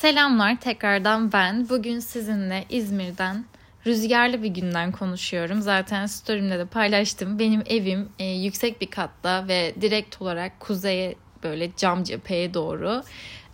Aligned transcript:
Selamlar 0.00 0.60
tekrardan 0.60 1.32
ben. 1.32 1.68
Bugün 1.68 1.98
sizinle 1.98 2.64
İzmir'den 2.70 3.44
rüzgarlı 3.86 4.42
bir 4.42 4.48
günden 4.48 4.92
konuşuyorum. 4.92 5.60
Zaten 5.60 6.06
story'imde 6.06 6.58
de 6.58 6.64
paylaştım. 6.64 7.38
Benim 7.38 7.62
evim 7.66 8.08
e, 8.18 8.24
yüksek 8.24 8.80
bir 8.80 8.90
katta 8.90 9.48
ve 9.48 9.74
direkt 9.80 10.22
olarak 10.22 10.60
kuzeye 10.60 11.14
böyle 11.42 11.70
cam 11.76 12.04
cepheye 12.04 12.54
doğru. 12.54 13.02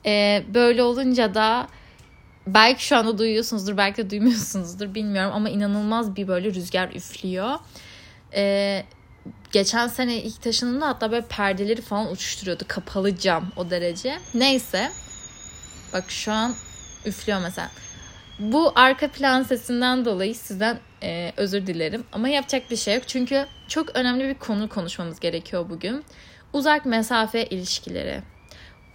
E, 0.06 0.45
böyle 0.54 0.82
olunca 0.82 1.35
da 1.35 1.69
belki 2.47 2.87
şu 2.87 2.97
anda 2.97 3.19
duyuyorsunuzdur 3.19 3.76
belki 3.76 3.97
de 3.97 4.10
duymuyorsunuzdur 4.10 4.94
bilmiyorum 4.94 5.33
ama 5.35 5.51
inanılmaz 5.51 6.17
bir 6.17 6.28
böyle 6.28 6.54
rüzgar 6.54 6.88
üflüyor. 6.88 7.54
E, 8.35 8.85
geçen 9.53 9.88
sene 9.88 10.17
ilk 10.17 10.42
taşınımda 10.42 10.88
hatta 10.88 11.13
böyle 11.13 11.26
perdeleri 11.26 11.83
falan 11.83 12.13
uçuşturuyordu. 12.13 12.65
Kapalı 12.69 13.17
cam 13.17 13.44
o 13.56 13.71
derece. 13.71 14.19
Neyse 14.35 14.90
Bak 15.97 16.10
şu 16.10 16.33
an 16.33 16.55
üflüyor 17.06 17.41
mesela. 17.41 17.70
Bu 18.39 18.73
arka 18.75 19.09
plan 19.09 19.43
sesinden 19.43 20.05
dolayı 20.05 20.34
sizden 20.34 20.79
e, 21.03 21.33
özür 21.37 21.66
dilerim. 21.66 22.05
Ama 22.12 22.29
yapacak 22.29 22.70
bir 22.70 22.77
şey 22.77 22.95
yok. 22.95 23.09
Çünkü 23.09 23.47
çok 23.69 23.97
önemli 23.97 24.29
bir 24.29 24.34
konu 24.34 24.69
konuşmamız 24.69 25.20
gerekiyor 25.20 25.70
bugün. 25.70 26.05
Uzak 26.53 26.87
mesafe 26.87 27.47
ilişkileri. 27.47 28.23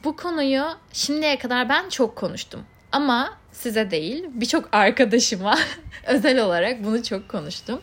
Bu 0.03 0.16
konuyu 0.16 0.63
şimdiye 0.94 1.38
kadar 1.38 1.70
ben 1.70 1.89
çok 1.89 2.16
konuştum. 2.16 2.63
Ama 2.91 3.38
size 3.52 3.91
değil 3.91 4.23
birçok 4.33 4.70
arkadaşıma 4.72 5.58
özel 6.08 6.44
olarak 6.44 6.83
bunu 6.83 7.03
çok 7.03 7.30
konuştum 7.30 7.81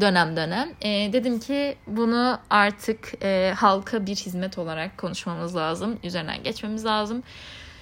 dönem 0.00 0.36
dönem. 0.36 0.68
E, 0.82 1.12
dedim 1.12 1.40
ki 1.40 1.76
bunu 1.86 2.38
artık 2.50 3.12
e, 3.22 3.52
halka 3.56 4.06
bir 4.06 4.16
hizmet 4.16 4.58
olarak 4.58 4.98
konuşmamız 4.98 5.56
lazım. 5.56 5.98
Üzerinden 6.04 6.42
geçmemiz 6.42 6.84
lazım. 6.84 7.22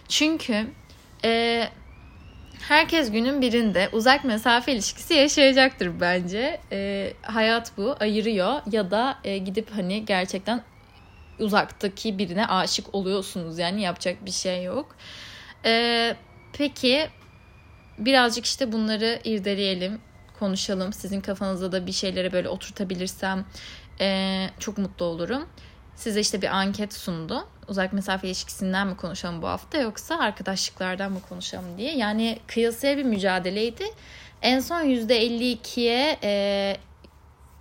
Çünkü 0.09 0.66
e, 1.27 1.69
herkes 2.61 3.12
günün 3.12 3.41
birinde 3.41 3.89
uzak 3.93 4.24
mesafe 4.24 4.73
ilişkisi 4.73 5.15
yaşayacaktır 5.15 6.01
bence. 6.01 6.60
E, 6.73 7.13
hayat 7.23 7.73
bu 7.77 7.96
ayırıyor 8.01 8.60
ya 8.73 8.91
da 8.91 9.18
e, 9.24 9.38
gidip 9.38 9.71
hani 9.71 10.05
gerçekten 10.05 10.63
uzaktaki 11.38 12.18
birine 12.18 12.46
aşık 12.46 12.95
oluyorsunuz 12.95 13.59
yani 13.59 13.83
yapacak 13.83 14.27
bir 14.27 14.30
şey 14.30 14.65
yok. 14.65 14.96
E, 15.65 16.15
peki 16.52 17.09
birazcık 17.99 18.45
işte 18.45 18.73
bunları 18.73 19.21
irdeleyelim, 19.24 20.01
konuşalım. 20.38 20.93
Sizin 20.93 21.21
kafanızda 21.21 21.73
da 21.73 21.87
bir 21.87 21.93
şeylere 21.93 22.33
böyle 22.33 22.49
oturtabilirsem 22.49 23.45
e, 24.01 24.46
çok 24.59 24.79
mutlu 24.79 25.05
olurum 25.05 25.49
size 25.97 26.21
işte 26.21 26.43
bir 26.43 26.57
anket 26.57 26.95
sundu. 26.95 27.49
Uzak 27.69 27.93
mesafe 27.93 28.27
ilişkisinden 28.27 28.87
mi 28.87 28.97
konuşalım 28.97 29.43
bu 29.43 29.49
hafta 29.49 29.79
yoksa 29.79 30.19
arkadaşlıklardan 30.19 31.13
mı 31.13 31.21
konuşalım 31.29 31.79
diye. 31.79 31.97
Yani 31.97 32.39
kıyasaya 32.47 32.97
bir 32.97 33.05
mücadeleydi. 33.05 33.85
En 34.43 34.61
son 34.61 34.80
%52'ye 34.80 36.19
e, 36.23 36.77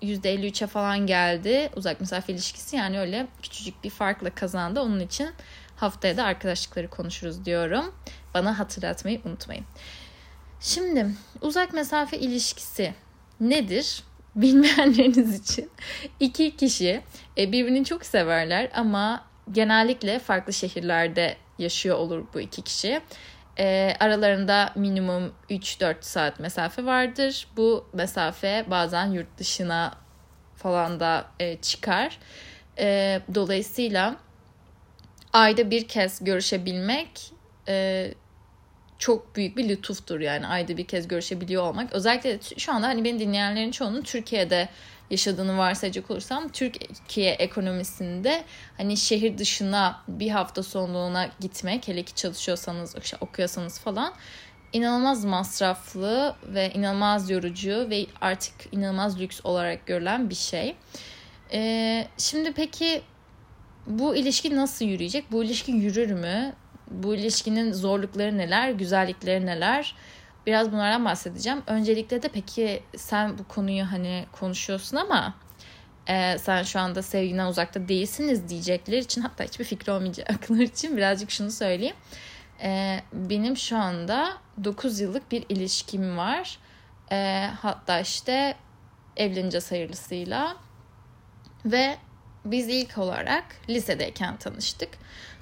%53'e 0.01 0.67
falan 0.67 1.07
geldi 1.07 1.69
uzak 1.75 2.01
mesafe 2.01 2.33
ilişkisi. 2.33 2.75
Yani 2.75 2.99
öyle 2.99 3.27
küçücük 3.41 3.83
bir 3.83 3.89
farkla 3.89 4.29
kazandı. 4.29 4.81
Onun 4.81 4.99
için 4.99 5.29
haftaya 5.75 6.17
da 6.17 6.23
arkadaşlıkları 6.23 6.89
konuşuruz 6.89 7.45
diyorum. 7.45 7.95
Bana 8.33 8.59
hatırlatmayı 8.59 9.21
unutmayın. 9.25 9.65
Şimdi 10.59 11.07
uzak 11.41 11.73
mesafe 11.73 12.19
ilişkisi 12.19 12.93
nedir? 13.39 14.03
bilmeyenleriniz 14.41 15.41
için 15.41 15.69
iki 16.19 16.55
kişi 16.55 17.01
e, 17.37 17.51
birbirini 17.51 17.85
çok 17.85 18.05
severler 18.05 18.69
ama 18.73 19.25
genellikle 19.51 20.19
farklı 20.19 20.53
şehirlerde 20.53 21.35
yaşıyor 21.59 21.97
olur 21.97 22.25
bu 22.33 22.39
iki 22.39 22.61
kişi. 22.61 23.01
E, 23.59 23.95
aralarında 23.99 24.73
minimum 24.75 25.33
3-4 25.49 25.95
saat 26.01 26.39
mesafe 26.39 26.85
vardır. 26.85 27.47
Bu 27.57 27.85
mesafe 27.93 28.65
bazen 28.69 29.11
yurt 29.11 29.37
dışına 29.37 29.93
falan 30.55 30.99
da 30.99 31.25
e, 31.39 31.57
çıkar. 31.57 32.19
E, 32.79 33.21
dolayısıyla 33.35 34.15
ayda 35.33 35.71
bir 35.71 35.87
kez 35.87 36.23
görüşebilmek 36.23 37.31
e, 37.67 38.13
çok 38.99 39.35
büyük 39.35 39.57
bir 39.57 39.69
lütuftur 39.69 40.19
yani 40.19 40.47
ayda 40.47 40.77
bir 40.77 40.87
kez 40.87 41.07
görüşebiliyor 41.07 41.63
olmak. 41.63 41.93
Özellikle 41.93 42.39
şu 42.57 42.73
anda 42.73 42.87
hani 42.87 43.03
beni 43.03 43.19
dinleyenlerin 43.19 43.71
çoğunun 43.71 44.01
Türkiye'de 44.01 44.69
yaşadığını 45.09 45.57
varsayacak 45.57 46.11
olursam 46.11 46.49
Türkiye 46.49 47.31
ekonomisinde 47.31 48.43
hani 48.77 48.97
şehir 48.97 49.37
dışına 49.37 50.01
bir 50.07 50.29
hafta 50.29 50.63
sonluğuna 50.63 51.29
gitmek 51.39 51.87
hele 51.87 52.03
ki 52.03 52.15
çalışıyorsanız 52.15 52.95
okuyorsanız 53.21 53.79
falan 53.79 54.13
inanılmaz 54.73 55.25
masraflı 55.25 56.35
ve 56.45 56.71
inanılmaz 56.71 57.29
yorucu 57.29 57.87
ve 57.89 58.05
artık 58.21 58.53
inanılmaz 58.71 59.19
lüks 59.19 59.41
olarak 59.43 59.85
görülen 59.85 60.29
bir 60.29 60.35
şey. 60.35 60.75
Ee, 61.53 62.07
şimdi 62.17 62.53
peki 62.53 63.01
bu 63.87 64.15
ilişki 64.15 64.55
nasıl 64.55 64.85
yürüyecek? 64.85 65.31
Bu 65.31 65.43
ilişki 65.43 65.71
yürür 65.71 66.11
mü? 66.11 66.53
Bu 66.91 67.15
ilişkinin 67.15 67.73
zorlukları 67.73 68.37
neler, 68.37 68.69
güzellikleri 68.69 69.45
neler? 69.45 69.95
Biraz 70.45 70.71
bunlardan 70.71 71.05
bahsedeceğim. 71.05 71.63
Öncelikle 71.67 72.21
de 72.21 72.27
peki 72.27 72.83
sen 72.97 73.37
bu 73.37 73.47
konuyu 73.47 73.91
hani 73.91 74.25
konuşuyorsun 74.31 74.97
ama 74.97 75.33
e, 76.07 76.37
sen 76.37 76.63
şu 76.63 76.79
anda 76.79 77.01
sevginden 77.01 77.45
uzakta 77.45 77.87
değilsiniz 77.87 78.49
diyecekler 78.49 78.97
için 78.97 79.21
hatta 79.21 79.43
hiçbir 79.43 79.65
fikri 79.65 79.91
olmayacaklar 79.91 80.59
için 80.59 80.97
birazcık 80.97 81.31
şunu 81.31 81.51
söyleyeyim. 81.51 81.95
E, 82.63 82.99
benim 83.13 83.57
şu 83.57 83.77
anda 83.77 84.37
9 84.63 84.99
yıllık 84.99 85.31
bir 85.31 85.45
ilişkim 85.49 86.17
var. 86.17 86.59
E, 87.11 87.49
hatta 87.61 87.99
işte 87.99 88.55
evleneceğiz 89.17 89.71
hayırlısıyla. 89.71 90.57
Ve 91.65 91.97
biz 92.45 92.67
ilk 92.67 92.97
olarak 92.97 93.43
lisedeyken 93.69 94.37
tanıştık. 94.37 94.89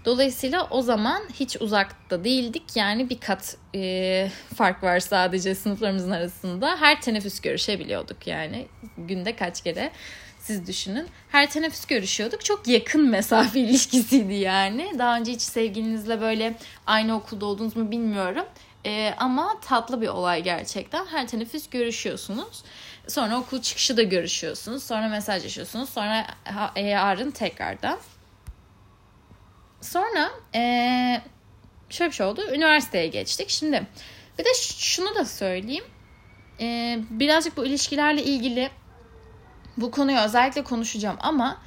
Dolayısıyla 0.05 0.67
o 0.69 0.81
zaman 0.81 1.23
hiç 1.33 1.57
uzakta 1.61 2.23
değildik. 2.23 2.63
Yani 2.75 3.09
bir 3.09 3.19
kat 3.19 3.57
e, 3.75 4.29
fark 4.55 4.83
var 4.83 4.99
sadece 4.99 5.55
sınıflarımızın 5.55 6.11
arasında. 6.11 6.77
Her 6.79 7.01
teneffüs 7.01 7.39
görüşebiliyorduk 7.39 8.27
yani. 8.27 8.67
Günde 8.97 9.35
kaç 9.35 9.61
kere 9.61 9.91
siz 10.39 10.67
düşünün. 10.67 11.07
Her 11.29 11.49
teneffüs 11.49 11.85
görüşüyorduk. 11.85 12.45
Çok 12.45 12.67
yakın 12.67 13.09
mesafe 13.09 13.59
ilişkisiydi 13.59 14.33
yani. 14.33 14.91
Daha 14.99 15.17
önce 15.17 15.31
hiç 15.31 15.41
sevgilinizle 15.41 16.21
böyle 16.21 16.53
aynı 16.87 17.15
okulda 17.15 17.45
olduğunuz 17.45 17.75
mu 17.75 17.91
bilmiyorum. 17.91 18.45
E, 18.85 19.13
ama 19.17 19.59
tatlı 19.61 20.01
bir 20.01 20.07
olay 20.07 20.43
gerçekten. 20.43 21.05
Her 21.05 21.27
teneffüs 21.27 21.69
görüşüyorsunuz. 21.69 22.63
Sonra 23.07 23.39
okul 23.39 23.61
çıkışı 23.61 23.97
da 23.97 24.03
görüşüyorsunuz. 24.03 24.83
Sonra 24.83 25.07
mesajlaşıyorsunuz. 25.07 25.89
Sonra 25.89 26.27
yarın 26.75 27.31
tekrardan. 27.31 27.97
Sonra 29.83 30.31
ee, 30.55 31.21
şöyle 31.89 32.11
bir 32.11 32.15
şey 32.15 32.25
oldu. 32.25 32.41
Üniversiteye 32.53 33.07
geçtik. 33.07 33.49
Şimdi 33.49 33.87
bir 34.39 34.45
de 34.45 34.49
şunu 34.77 35.15
da 35.15 35.25
söyleyeyim. 35.25 35.85
E, 36.59 36.99
birazcık 37.09 37.57
bu 37.57 37.65
ilişkilerle 37.65 38.23
ilgili 38.23 38.69
bu 39.77 39.91
konuyu 39.91 40.17
özellikle 40.17 40.63
konuşacağım 40.63 41.17
ama 41.19 41.61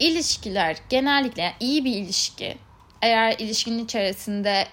ilişkiler 0.00 0.76
genellikle 0.88 1.42
yani 1.42 1.54
iyi 1.60 1.84
bir 1.84 1.92
ilişki 1.92 2.58
eğer 3.02 3.36
ilişkinin 3.38 3.84
içerisinde 3.84 4.68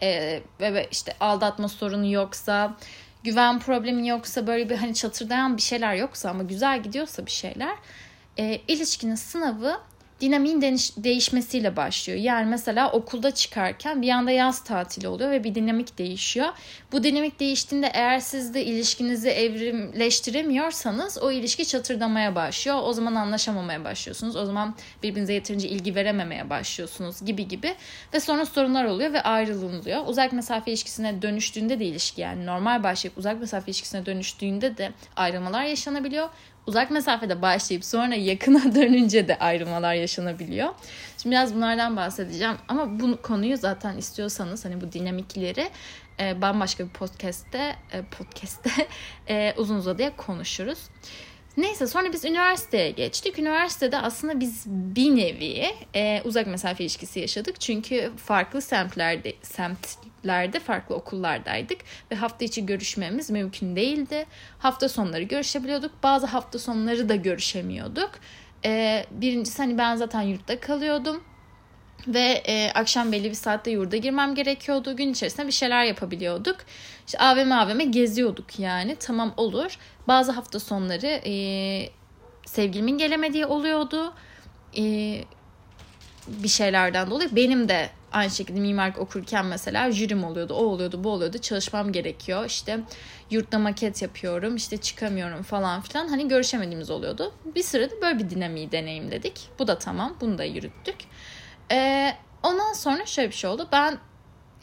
ve 0.60 0.88
işte 0.92 1.16
aldatma 1.20 1.68
sorunu 1.68 2.12
yoksa 2.12 2.78
güven 3.24 3.60
problemi 3.60 4.08
yoksa 4.08 4.48
böyle 4.48 4.70
bir 4.70 4.76
hani 4.76 4.94
çatırdayan 4.96 5.58
bir 5.58 5.62
şeyler 5.62 5.96
yoksa 5.96 6.30
ama 6.30 6.44
güzel 6.44 6.84
gidiyorsa 6.84 7.26
bir 7.26 7.32
şeyler 7.32 7.76
e, 8.38 8.62
ilişkinin 8.68 9.16
sınavı 9.16 9.80
dinamiğin 10.22 10.62
değişmesiyle 10.98 11.76
başlıyor. 11.76 12.20
Yani 12.20 12.50
mesela 12.50 12.92
okulda 12.92 13.32
çıkarken 13.32 14.02
bir 14.02 14.10
anda 14.10 14.32
yaz 14.32 14.64
tatili 14.64 15.08
oluyor 15.08 15.32
ve 15.32 15.44
bir 15.44 15.56
dinamik 15.56 15.98
değişiyor. 15.98 16.48
Bu 16.92 17.04
dinamik 17.04 17.40
değiştiğinde 17.40 17.92
eğer 17.94 18.20
siz 18.20 18.54
de 18.54 18.66
ilişkinizi 18.66 19.30
evrimleştiremiyorsanız 19.30 21.18
o 21.18 21.32
ilişki 21.32 21.68
çatırdamaya 21.68 22.36
başlıyor. 22.36 22.78
O 22.84 22.94
zaman 22.94 23.16
anlaşamamaya 23.16 23.84
başlıyorsunuz. 23.84 24.36
O 24.36 24.46
zaman 24.46 24.76
birbirinize 25.04 25.34
yeterince 25.34 25.70
ilgi 25.70 25.96
verememeye 25.96 26.50
başlıyorsunuz 26.50 27.26
gibi 27.26 27.48
gibi. 27.48 27.76
Ve 28.14 28.20
sonra 28.20 28.46
sorunlar 28.46 28.86
oluyor 28.86 29.14
ve 29.14 29.22
ayrılınıyor. 29.22 30.08
Uzak 30.08 30.34
mesafe 30.34 30.72
ilişkisine 30.72 31.22
dönüştüğünde 31.22 31.80
de 31.80 31.86
ilişki 31.86 32.22
yani 32.22 32.46
normal 32.46 32.84
başlayıp 32.84 33.18
uzak 33.18 33.40
mesafe 33.40 33.66
ilişkisine 33.66 34.06
dönüştüğünde 34.06 34.78
de 34.78 34.92
ayrılmalar 35.16 35.64
yaşanabiliyor 35.64 36.30
uzak 36.68 36.92
mesafede 36.92 37.42
başlayıp 37.42 37.86
sonra 37.86 38.16
yakına 38.16 38.76
dönünce 38.76 39.28
de 39.28 39.40
ayrılmalar 39.40 39.94
yaşanabiliyor. 39.94 40.70
Şimdi 41.18 41.34
biraz 41.36 41.56
bunlardan 41.56 41.98
bahsedeceğim 41.98 42.56
ama 42.68 43.00
bu 43.00 43.22
konuyu 43.22 43.58
zaten 43.58 43.98
istiyorsanız 43.98 44.66
hani 44.66 44.82
bu 44.82 44.92
dinamikleri 44.92 45.70
e, 46.20 46.42
bambaşka 46.42 46.84
bir 46.84 46.90
podcast'te 46.90 47.76
e, 47.92 48.02
podcast'te 48.02 48.88
e, 49.30 49.54
uzun 49.58 49.76
uzadıya 49.76 50.16
konuşuruz. 50.16 50.80
Neyse 51.58 51.88
sonra 51.88 52.14
biz 52.14 52.26
üniversiteye 52.26 52.92
geçtik. 52.92 53.40
Üniversitede 53.40 53.98
aslında 53.98 54.40
biz 54.40 54.64
bir 54.68 55.16
nevi 55.16 55.66
e, 55.96 56.22
uzak 56.26 56.48
mesafe 56.48 56.84
ilişkisi 56.84 57.20
yaşadık. 57.20 57.62
Çünkü 57.62 58.12
farklı 58.18 58.62
semtlerde, 58.62 59.34
semtlerde 59.42 60.60
farklı 60.60 60.96
okullardaydık. 60.96 61.78
Ve 62.12 62.16
hafta 62.16 62.46
içi 62.46 62.66
görüşmemiz 62.66 63.30
mümkün 63.30 63.76
değildi. 63.76 64.26
Hafta 64.60 64.90
sonları 64.90 65.24
görüşebiliyorduk. 65.24 65.92
Bazı 66.04 66.26
hafta 66.26 66.60
sonları 66.60 67.10
da 67.10 67.16
görüşemiyorduk. 67.16 68.12
E, 68.66 69.06
birincisi 69.12 69.58
hani 69.58 69.78
ben 69.78 69.96
zaten 69.96 70.22
yurtta 70.22 70.60
kalıyordum. 70.60 71.24
Ve 72.08 72.44
e, 72.48 72.72
akşam 72.76 73.12
belli 73.12 73.30
bir 73.30 73.36
saatte 73.36 73.72
yurda 73.72 73.98
girmem 73.98 74.36
gerekiyordu. 74.36 74.96
Gün 74.96 75.12
içerisinde 75.12 75.48
bir 75.48 75.52
şeyler 75.52 75.84
yapabiliyorduk. 75.84 76.58
İşte 77.06 77.20
AVM 77.20 77.52
AVM 77.52 77.92
geziyorduk 77.92 78.60
yani. 78.60 78.96
Tamam 79.00 79.34
olur. 79.38 79.78
Bazı 80.08 80.32
hafta 80.32 80.60
sonları 80.60 81.08
e, 81.08 81.34
sevgilimin 82.46 82.98
gelemediği 82.98 83.46
oluyordu. 83.46 84.14
E, 84.78 84.84
bir 86.28 86.48
şeylerden 86.48 87.10
dolayı. 87.10 87.30
Benim 87.36 87.70
de 87.70 87.90
aynı 88.12 88.32
şekilde 88.32 88.60
mimarlık 88.60 88.98
okurken 88.98 89.46
mesela 89.46 89.92
jürim 89.92 90.24
oluyordu. 90.24 90.54
O 90.54 90.64
oluyordu, 90.64 91.04
bu 91.04 91.10
oluyordu. 91.10 91.38
Çalışmam 91.38 91.92
gerekiyor. 91.92 92.46
İşte 92.46 92.80
yurtta 93.32 93.60
maket 93.60 94.02
yapıyorum. 94.02 94.56
işte 94.56 94.78
çıkamıyorum 94.78 95.44
falan 95.44 95.82
filan. 95.82 96.08
Hani 96.08 96.28
görüşemediğimiz 96.28 96.90
oluyordu. 96.90 97.34
Bir 97.56 97.64
sırada 97.64 98.02
böyle 98.02 98.20
bir 98.20 98.30
dinamiği 98.30 98.72
deneyimledik. 98.72 99.50
Bu 99.60 99.68
da 99.68 99.80
tamam. 99.80 100.18
Bunu 100.22 100.38
da 100.38 100.44
yürüttük. 100.44 100.96
Ee, 101.72 102.14
ondan 102.44 102.74
sonra 102.74 103.06
şöyle 103.06 103.30
bir 103.30 103.36
şey 103.36 103.50
oldu. 103.50 103.68
Ben 103.72 103.98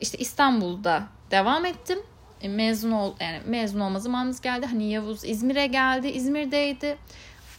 işte 0.00 0.18
İstanbul'da 0.18 1.02
devam 1.30 1.64
ettim. 1.64 1.98
E, 2.40 2.48
mezun 2.48 2.92
ol 2.92 3.14
yani 3.20 3.40
mezun 3.46 3.80
olma 3.80 4.00
zamanımız 4.00 4.40
geldi. 4.40 4.66
Hani 4.66 4.90
Yavuz 4.90 5.24
İzmir'e 5.24 5.66
geldi. 5.66 6.08
İzmir'deydi. 6.08 6.98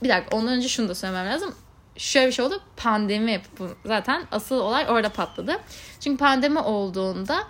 Bir 0.04 0.10
dakika 0.10 0.38
ondan 0.38 0.54
önce 0.54 0.68
şunu 0.68 0.90
da 0.90 0.96
söylemem 0.96 1.34
lazım. 1.34 1.56
Şöyle 1.98 2.28
bir 2.28 2.32
şey 2.32 2.46
oldu. 2.46 2.62
Pandemi 2.78 3.42
zaten 3.86 4.24
asıl 4.32 4.60
olay 4.60 4.86
orada 4.90 5.10
patladı. 5.10 5.60
Çünkü 6.00 6.18
pandemi 6.18 6.60
olduğunda 6.60 7.44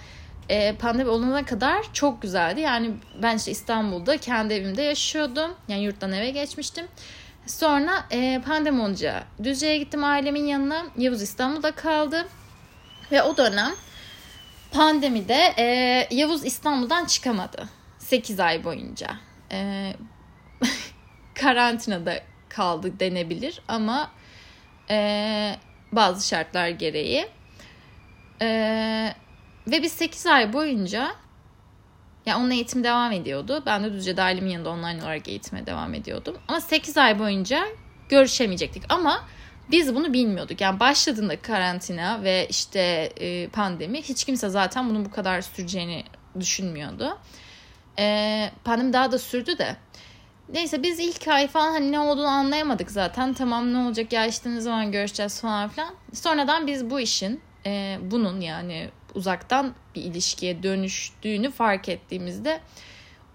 e, 0.49 0.75
pandemi 0.75 1.09
olana 1.09 1.45
kadar 1.45 1.93
çok 1.93 2.21
güzeldi. 2.21 2.61
Yani 2.61 2.91
ben 3.21 3.37
işte 3.37 3.51
İstanbul'da 3.51 4.17
kendi 4.17 4.53
evimde 4.53 4.81
yaşıyordum. 4.81 5.51
Yani 5.67 5.83
yurttan 5.83 6.11
eve 6.11 6.29
geçmiştim. 6.29 6.87
Sonra 7.47 8.05
e, 8.11 8.41
pandemi 8.45 8.81
olunca 8.81 9.23
Düzce'ye 9.43 9.77
gittim 9.77 10.03
ailemin 10.03 10.45
yanına. 10.45 10.85
Yavuz 10.97 11.21
İstanbul'da 11.21 11.71
kaldı. 11.71 12.27
Ve 13.11 13.23
o 13.23 13.37
dönem 13.37 13.71
pandemide 14.71 15.53
e, 15.57 15.65
Yavuz 16.11 16.45
İstanbul'dan 16.45 17.05
çıkamadı. 17.05 17.69
8 17.99 18.39
ay 18.39 18.63
boyunca. 18.63 19.07
E, 19.51 19.93
karantinada 21.35 22.13
kaldı 22.49 22.99
denebilir 22.99 23.61
ama 23.67 24.11
e, 24.89 25.55
bazı 25.91 26.27
şartlar 26.27 26.69
gereği. 26.69 27.27
E, 28.41 28.47
ve 29.67 29.81
biz 29.81 29.91
8 29.91 30.25
ay 30.27 30.53
boyunca 30.53 31.15
yani 32.25 32.43
onun 32.43 32.51
eğitimi 32.51 32.83
devam 32.83 33.11
ediyordu. 33.11 33.63
Ben 33.65 33.83
de 33.83 33.93
Düzce 33.93 34.17
Dalim'in 34.17 34.49
yanında 34.49 34.69
online 34.69 35.03
olarak 35.03 35.27
eğitime 35.27 35.65
devam 35.65 35.93
ediyordum. 35.93 36.37
Ama 36.47 36.61
8 36.61 36.97
ay 36.97 37.19
boyunca 37.19 37.65
görüşemeyecektik. 38.09 38.83
Ama 38.89 39.23
biz 39.71 39.95
bunu 39.95 40.13
bilmiyorduk. 40.13 40.61
Yani 40.61 40.79
başladığında 40.79 41.41
karantina 41.41 42.23
ve 42.23 42.47
işte 42.49 42.79
e, 43.19 43.47
pandemi 43.47 44.01
hiç 44.01 44.23
kimse 44.23 44.49
zaten 44.49 44.89
bunun 44.89 45.05
bu 45.05 45.11
kadar 45.11 45.41
süreceğini 45.41 46.03
düşünmüyordu. 46.39 47.17
E, 47.99 48.49
pandemi 48.63 48.93
daha 48.93 49.11
da 49.11 49.19
sürdü 49.19 49.57
de. 49.57 49.75
Neyse 50.49 50.83
biz 50.83 50.99
ilk 50.99 51.27
ay 51.27 51.47
falan 51.47 51.71
hani 51.71 51.91
ne 51.91 51.99
olduğunu 51.99 52.27
anlayamadık 52.27 52.91
zaten. 52.91 53.33
Tamam 53.33 53.73
ne 53.73 53.77
olacak 53.77 54.13
ya 54.13 54.25
işte 54.25 54.49
ne 54.49 54.61
zaman 54.61 54.91
görüşeceğiz 54.91 55.41
falan 55.41 55.69
filan. 55.69 55.93
Sonradan 56.13 56.67
biz 56.67 56.89
bu 56.89 56.99
işin 56.99 57.41
e, 57.65 57.97
bunun 58.01 58.41
yani 58.41 58.89
uzaktan 59.15 59.73
bir 59.95 60.01
ilişkiye 60.01 60.63
dönüştüğünü 60.63 61.51
fark 61.51 61.89
ettiğimizde 61.89 62.61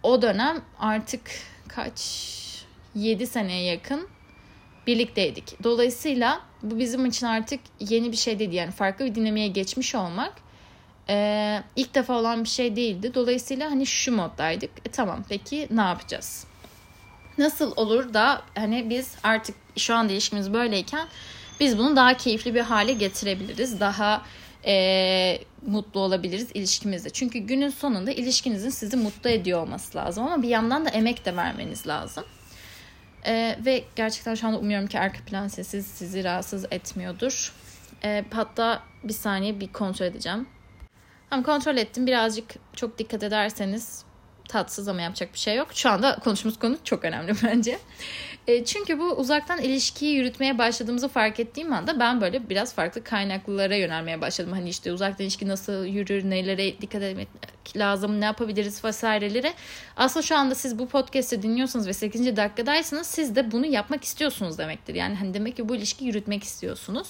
o 0.02 0.22
dönem 0.22 0.62
artık 0.78 1.30
kaç 1.68 2.28
7 2.94 3.26
seneye 3.26 3.64
yakın 3.64 4.08
birlikteydik. 4.86 5.64
Dolayısıyla 5.64 6.40
bu 6.62 6.78
bizim 6.78 7.06
için 7.06 7.26
artık 7.26 7.60
yeni 7.80 8.12
bir 8.12 8.16
şey 8.16 8.38
değil. 8.38 8.52
Yani 8.52 8.70
farklı 8.70 9.04
bir 9.04 9.14
dinamiğe 9.14 9.48
geçmiş 9.48 9.94
olmak 9.94 10.32
e, 11.08 11.62
ilk 11.76 11.94
defa 11.94 12.14
olan 12.14 12.44
bir 12.44 12.48
şey 12.48 12.76
değildi. 12.76 13.14
Dolayısıyla 13.14 13.70
hani 13.70 13.86
şu 13.86 14.16
moddaydık. 14.16 14.70
E, 14.86 14.90
tamam 14.90 15.24
peki 15.28 15.68
ne 15.70 15.80
yapacağız? 15.80 16.44
Nasıl 17.38 17.72
olur 17.76 18.14
da 18.14 18.42
hani 18.54 18.90
biz 18.90 19.14
artık 19.22 19.56
şu 19.76 19.94
anda 19.94 20.12
ilişkimiz 20.12 20.52
böyleyken 20.52 21.08
biz 21.60 21.78
bunu 21.78 21.96
daha 21.96 22.16
keyifli 22.16 22.54
bir 22.54 22.60
hale 22.60 22.92
getirebiliriz. 22.92 23.80
Daha 23.80 24.22
e, 24.66 25.38
mutlu 25.66 26.00
olabiliriz 26.00 26.48
ilişkimizde. 26.54 27.10
Çünkü 27.10 27.38
günün 27.38 27.68
sonunda 27.68 28.10
ilişkinizin 28.10 28.70
sizi 28.70 28.96
mutlu 28.96 29.30
ediyor 29.30 29.62
olması 29.62 29.98
lazım 29.98 30.24
ama 30.24 30.42
bir 30.42 30.48
yandan 30.48 30.86
da 30.86 30.90
emek 30.90 31.24
de 31.24 31.36
vermeniz 31.36 31.86
lazım. 31.86 32.24
E, 33.26 33.58
ve 33.64 33.84
gerçekten 33.96 34.34
şu 34.34 34.46
anda 34.46 34.58
umuyorum 34.58 34.86
ki 34.88 35.00
arka 35.00 35.24
plan 35.24 35.48
sesi 35.48 35.82
sizi 35.82 36.24
rahatsız 36.24 36.64
etmiyordur. 36.70 37.52
E, 38.04 38.24
hatta 38.30 38.82
bir 39.04 39.12
saniye 39.12 39.60
bir 39.60 39.72
kontrol 39.72 40.06
edeceğim. 40.06 40.48
Tamam 41.30 41.44
kontrol 41.44 41.76
ettim. 41.76 42.06
Birazcık 42.06 42.54
çok 42.76 42.98
dikkat 42.98 43.22
ederseniz 43.22 44.04
tatsız 44.48 44.88
ama 44.88 45.00
yapacak 45.00 45.34
bir 45.34 45.38
şey 45.38 45.56
yok. 45.56 45.68
Şu 45.74 45.90
anda 45.90 46.18
konuştuğumuz 46.24 46.58
konu 46.58 46.76
çok 46.84 47.04
önemli 47.04 47.32
bence. 47.42 47.78
E, 48.46 48.64
çünkü 48.64 48.98
bu 48.98 49.04
uzaktan 49.04 49.60
ilişkiyi 49.60 50.14
yürütmeye 50.14 50.58
başladığımızı 50.58 51.08
fark 51.08 51.40
ettiğim 51.40 51.72
anda 51.72 52.00
ben 52.00 52.20
böyle 52.20 52.48
biraz 52.48 52.74
farklı 52.74 53.04
kaynaklara 53.04 53.76
yönelmeye 53.76 54.20
başladım. 54.20 54.52
Hani 54.52 54.68
işte 54.68 54.92
uzaktan 54.92 55.24
ilişki 55.24 55.48
nasıl 55.48 55.84
yürür, 55.84 56.30
nelere 56.30 56.80
dikkat 56.80 57.02
etmek 57.02 57.28
lazım, 57.76 58.20
ne 58.20 58.24
yapabiliriz 58.24 58.84
vesaireleri. 58.84 59.52
Aslında 59.96 60.26
şu 60.26 60.36
anda 60.36 60.54
siz 60.54 60.78
bu 60.78 60.88
podcast'i 60.88 61.42
dinliyorsanız 61.42 61.86
ve 61.86 61.92
8. 61.92 62.36
dakikadaysanız 62.36 63.06
siz 63.06 63.36
de 63.36 63.52
bunu 63.52 63.66
yapmak 63.66 64.04
istiyorsunuz 64.04 64.58
demektir. 64.58 64.94
Yani 64.94 65.14
hani 65.14 65.34
demek 65.34 65.56
ki 65.56 65.68
bu 65.68 65.76
ilişki 65.76 66.04
yürütmek 66.04 66.44
istiyorsunuz. 66.44 67.08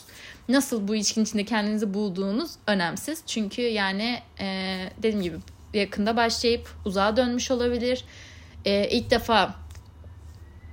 Nasıl 0.49 0.89
bu 0.89 0.95
ilişkinin 0.95 1.25
içinde 1.25 1.45
kendinizi 1.45 1.95
bulduğunuz 1.95 2.51
önemsiz. 2.67 3.23
Çünkü 3.27 3.63
yani 3.63 4.19
e, 4.41 4.77
dediğim 4.99 5.23
gibi 5.23 5.37
yakında 5.75 6.17
başlayıp 6.17 6.69
uzağa 6.85 7.17
dönmüş 7.17 7.51
olabilir. 7.51 8.05
E, 8.65 8.89
ilk 8.89 9.11
defa 9.11 9.55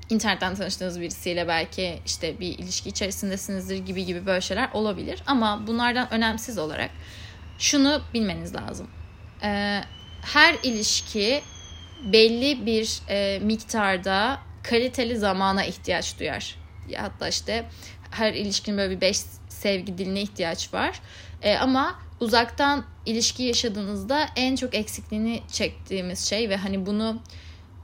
internetten 0.10 0.56
tanıştığınız 0.56 1.02
birisiyle 1.02 1.48
belki 1.48 2.00
işte 2.06 2.40
bir 2.40 2.60
ilişki 2.60 2.90
içerisindesinizdir 2.90 3.78
gibi 3.78 4.06
gibi 4.06 4.26
böyle 4.26 4.42
şeyler 4.42 4.70
olabilir. 4.74 5.24
Ama 5.28 5.68
bunlardan 5.68 6.14
önemsiz 6.14 6.58
olarak 6.58 6.90
şunu 7.60 8.02
bilmeniz 8.14 8.56
lazım. 8.56 8.88
Ee, 9.44 9.82
her 10.22 10.56
ilişki 10.64 11.42
belli 12.04 12.66
bir 12.66 13.00
e, 13.10 13.40
miktarda 13.40 14.40
kaliteli 14.64 15.18
zamana 15.18 15.66
ihtiyaç 15.66 16.20
duyar. 16.20 16.56
Ya 16.90 17.04
hatta 17.04 17.28
işte 17.28 17.66
her 18.12 18.34
ilişkinin 18.34 18.78
böyle 18.78 18.96
bir 18.96 19.02
beş 19.02 19.18
sevgi 19.50 19.98
diline 19.98 20.22
ihtiyaç 20.22 20.74
var. 20.74 21.00
E, 21.42 21.58
ama 21.58 22.00
uzaktan 22.20 22.86
ilişki 23.06 23.44
yaşadığınızda 23.44 24.28
en 24.36 24.56
çok 24.56 24.76
eksikliğini 24.76 25.42
çektiğimiz 25.52 26.26
şey 26.30 26.50
ve 26.50 26.58
hani 26.58 26.86
bunu 26.86 27.20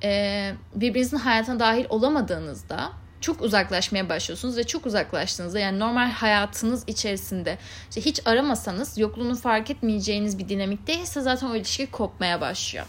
e, 0.03 0.51
birbirinizin 0.75 1.17
hayatına 1.17 1.59
dahil 1.59 1.85
olamadığınızda 1.89 2.91
çok 3.21 3.41
uzaklaşmaya 3.41 4.09
başlıyorsunuz 4.09 4.57
ve 4.57 4.63
çok 4.63 4.85
uzaklaştığınızda 4.85 5.59
yani 5.59 5.79
normal 5.79 6.11
hayatınız 6.11 6.83
içerisinde 6.87 7.57
işte 7.89 8.01
hiç 8.01 8.27
aramasanız 8.27 8.97
yokluğunu 8.97 9.35
fark 9.35 9.69
etmeyeceğiniz 9.69 10.39
bir 10.39 10.49
dinamikteyse 10.49 11.21
zaten 11.21 11.47
o 11.47 11.55
ilişki 11.55 11.91
kopmaya 11.91 12.41
başlıyor. 12.41 12.85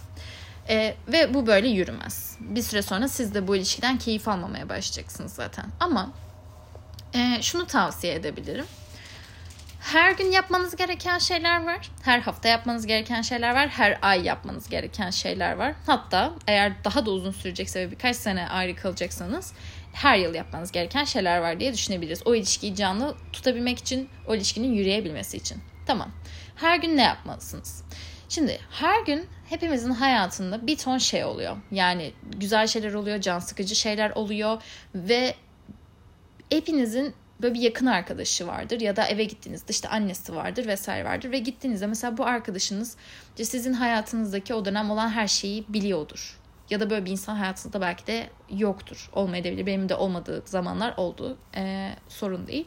E, 0.69 0.95
ve 1.09 1.35
bu 1.35 1.47
böyle 1.47 1.69
yürümez. 1.69 2.37
Bir 2.41 2.63
süre 2.63 2.83
sonra 2.83 3.09
siz 3.09 3.35
de 3.35 3.49
bu 3.49 3.57
ilişkiden 3.57 3.99
keyif 3.99 4.29
almamaya 4.29 4.69
başlayacaksınız 4.69 5.33
zaten. 5.33 5.65
Ama 5.81 6.13
e, 7.15 7.43
şunu 7.43 7.67
tavsiye 7.67 8.15
edebilirim. 8.15 8.67
Her 9.83 10.13
gün 10.13 10.31
yapmanız 10.31 10.77
gereken 10.77 11.19
şeyler 11.19 11.65
var. 11.67 11.91
Her 12.03 12.21
hafta 12.21 12.49
yapmanız 12.49 12.87
gereken 12.87 13.23
şeyler 13.23 13.55
var. 13.55 13.69
Her 13.69 13.99
ay 14.03 14.23
yapmanız 14.23 14.69
gereken 14.69 15.11
şeyler 15.11 15.53
var. 15.53 15.75
Hatta 15.87 16.33
eğer 16.47 16.85
daha 16.85 17.07
da 17.07 17.11
uzun 17.11 17.31
sürecekse 17.31 17.81
ve 17.81 17.91
birkaç 17.91 18.17
sene 18.17 18.49
ayrı 18.49 18.77
kalacaksanız 18.77 19.53
her 19.93 20.17
yıl 20.17 20.35
yapmanız 20.35 20.73
gereken 20.73 21.05
şeyler 21.05 21.39
var 21.39 21.61
diye 21.61 21.73
düşünebiliriz. 21.73 22.23
O 22.25 22.35
ilişkiyi 22.35 22.75
canlı 22.75 23.17
tutabilmek 23.33 23.79
için, 23.79 24.09
o 24.29 24.35
ilişkinin 24.35 24.73
yürüyebilmesi 24.73 25.37
için. 25.37 25.59
Tamam. 25.87 26.11
Her 26.57 26.77
gün 26.77 26.97
ne 26.97 27.03
yapmalısınız? 27.03 27.85
Şimdi 28.29 28.61
her 28.71 29.03
gün 29.03 29.27
hepimizin 29.49 29.91
hayatında 29.91 30.67
bir 30.67 30.77
ton 30.77 30.99
şey 30.99 31.25
oluyor. 31.25 31.57
Yani 31.71 32.13
güzel 32.37 32.67
şeyler 32.67 32.95
oluyor, 32.95 33.21
can 33.21 33.39
sıkıcı 33.39 33.75
şeyler 33.77 34.11
oluyor 34.11 34.63
ve 34.95 35.35
hepinizin 36.51 37.15
böyle 37.43 37.55
bir 37.55 37.61
yakın 37.61 37.87
arkadaşı 37.87 38.47
vardır 38.47 38.81
ya 38.81 38.97
da 38.97 39.07
eve 39.07 39.25
gittiğinizde 39.25 39.67
işte 39.71 39.89
annesi 39.89 40.35
vardır 40.35 40.67
vesaire 40.67 41.05
vardır 41.05 41.31
ve 41.31 41.39
gittiğinizde 41.39 41.87
mesela 41.87 42.19
bu 42.19 42.27
arkadaşınız 42.27 42.97
işte 43.29 43.45
sizin 43.45 43.73
hayatınızdaki 43.73 44.55
o 44.55 44.65
dönem 44.65 44.91
olan 44.91 45.09
her 45.09 45.29
şeyi 45.29 45.65
biliyordur. 45.69 46.39
Ya 46.71 46.81
da 46.81 46.91
böyle 46.91 47.05
bir 47.05 47.11
insan 47.11 47.37
hayatınızda 47.37 47.81
belki 47.81 48.07
de 48.07 48.31
yoktur. 48.51 49.11
Olmayabilir. 49.13 49.67
Benim 49.67 49.89
de 49.89 49.95
olmadığı 49.95 50.43
zamanlar 50.47 50.95
oldu. 50.97 51.39
Ee, 51.57 51.93
sorun 52.09 52.47
değil. 52.47 52.67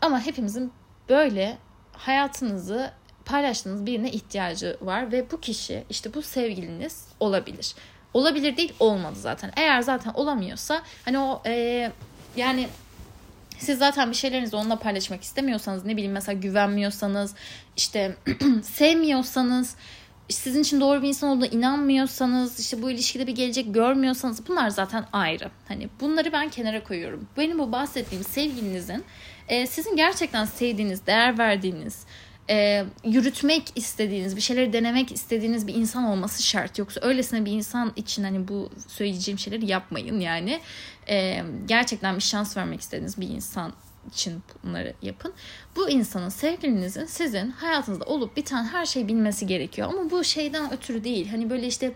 Ama 0.00 0.20
hepimizin 0.20 0.72
böyle 1.08 1.58
hayatınızı 1.92 2.90
paylaştığınız 3.24 3.86
birine 3.86 4.10
ihtiyacı 4.10 4.76
var 4.80 5.12
ve 5.12 5.30
bu 5.30 5.40
kişi 5.40 5.84
işte 5.90 6.14
bu 6.14 6.22
sevgiliniz 6.22 7.08
olabilir. 7.20 7.74
Olabilir 8.14 8.56
değil 8.56 8.72
olmadı 8.80 9.16
zaten. 9.18 9.52
Eğer 9.56 9.80
zaten 9.80 10.12
olamıyorsa 10.14 10.82
hani 11.04 11.18
o 11.18 11.42
e, 11.46 11.92
yani 12.36 12.68
siz 13.64 13.78
zaten 13.78 14.10
bir 14.10 14.16
şeylerinizi 14.16 14.56
onunla 14.56 14.78
paylaşmak 14.78 15.22
istemiyorsanız 15.22 15.84
ne 15.84 15.92
bileyim 15.92 16.12
mesela 16.12 16.38
güvenmiyorsanız 16.40 17.34
işte 17.76 18.16
sevmiyorsanız 18.62 19.76
sizin 20.28 20.62
için 20.62 20.80
doğru 20.80 21.02
bir 21.02 21.08
insan 21.08 21.30
olduğuna 21.30 21.46
inanmıyorsanız 21.46 22.60
işte 22.60 22.82
bu 22.82 22.90
ilişkide 22.90 23.26
bir 23.26 23.34
gelecek 23.34 23.74
görmüyorsanız 23.74 24.48
bunlar 24.48 24.68
zaten 24.68 25.04
ayrı. 25.12 25.50
Hani 25.68 25.88
bunları 26.00 26.32
ben 26.32 26.48
kenara 26.48 26.84
koyuyorum. 26.84 27.28
Benim 27.36 27.58
bu 27.58 27.72
bahsettiğim 27.72 28.24
sevgilinizin 28.24 29.04
sizin 29.68 29.96
gerçekten 29.96 30.44
sevdiğiniz, 30.44 31.06
değer 31.06 31.38
verdiğiniz, 31.38 32.06
e, 32.50 32.84
yürütmek 33.04 33.62
istediğiniz, 33.74 34.36
bir 34.36 34.40
şeyleri 34.40 34.72
denemek 34.72 35.12
istediğiniz 35.12 35.66
bir 35.66 35.74
insan 35.74 36.04
olması 36.04 36.42
şart. 36.42 36.78
Yoksa 36.78 37.00
öylesine 37.00 37.44
bir 37.44 37.52
insan 37.52 37.92
için 37.96 38.24
hani 38.24 38.48
bu 38.48 38.70
söyleyeceğim 38.88 39.38
şeyleri 39.38 39.66
yapmayın 39.66 40.20
yani. 40.20 40.60
E, 41.08 41.42
gerçekten 41.66 42.16
bir 42.16 42.22
şans 42.22 42.56
vermek 42.56 42.80
istediğiniz 42.80 43.20
bir 43.20 43.28
insan 43.28 43.72
için 44.12 44.42
bunları 44.64 44.94
yapın. 45.02 45.32
Bu 45.76 45.90
insanın, 45.90 46.28
sevgilinizin 46.28 47.04
sizin 47.04 47.50
hayatınızda 47.50 48.04
olup 48.04 48.36
biten 48.36 48.64
her 48.64 48.86
şeyi 48.86 49.08
bilmesi 49.08 49.46
gerekiyor. 49.46 49.88
Ama 49.88 50.10
bu 50.10 50.24
şeyden 50.24 50.72
ötürü 50.72 51.04
değil. 51.04 51.28
Hani 51.28 51.50
böyle 51.50 51.66
işte 51.66 51.94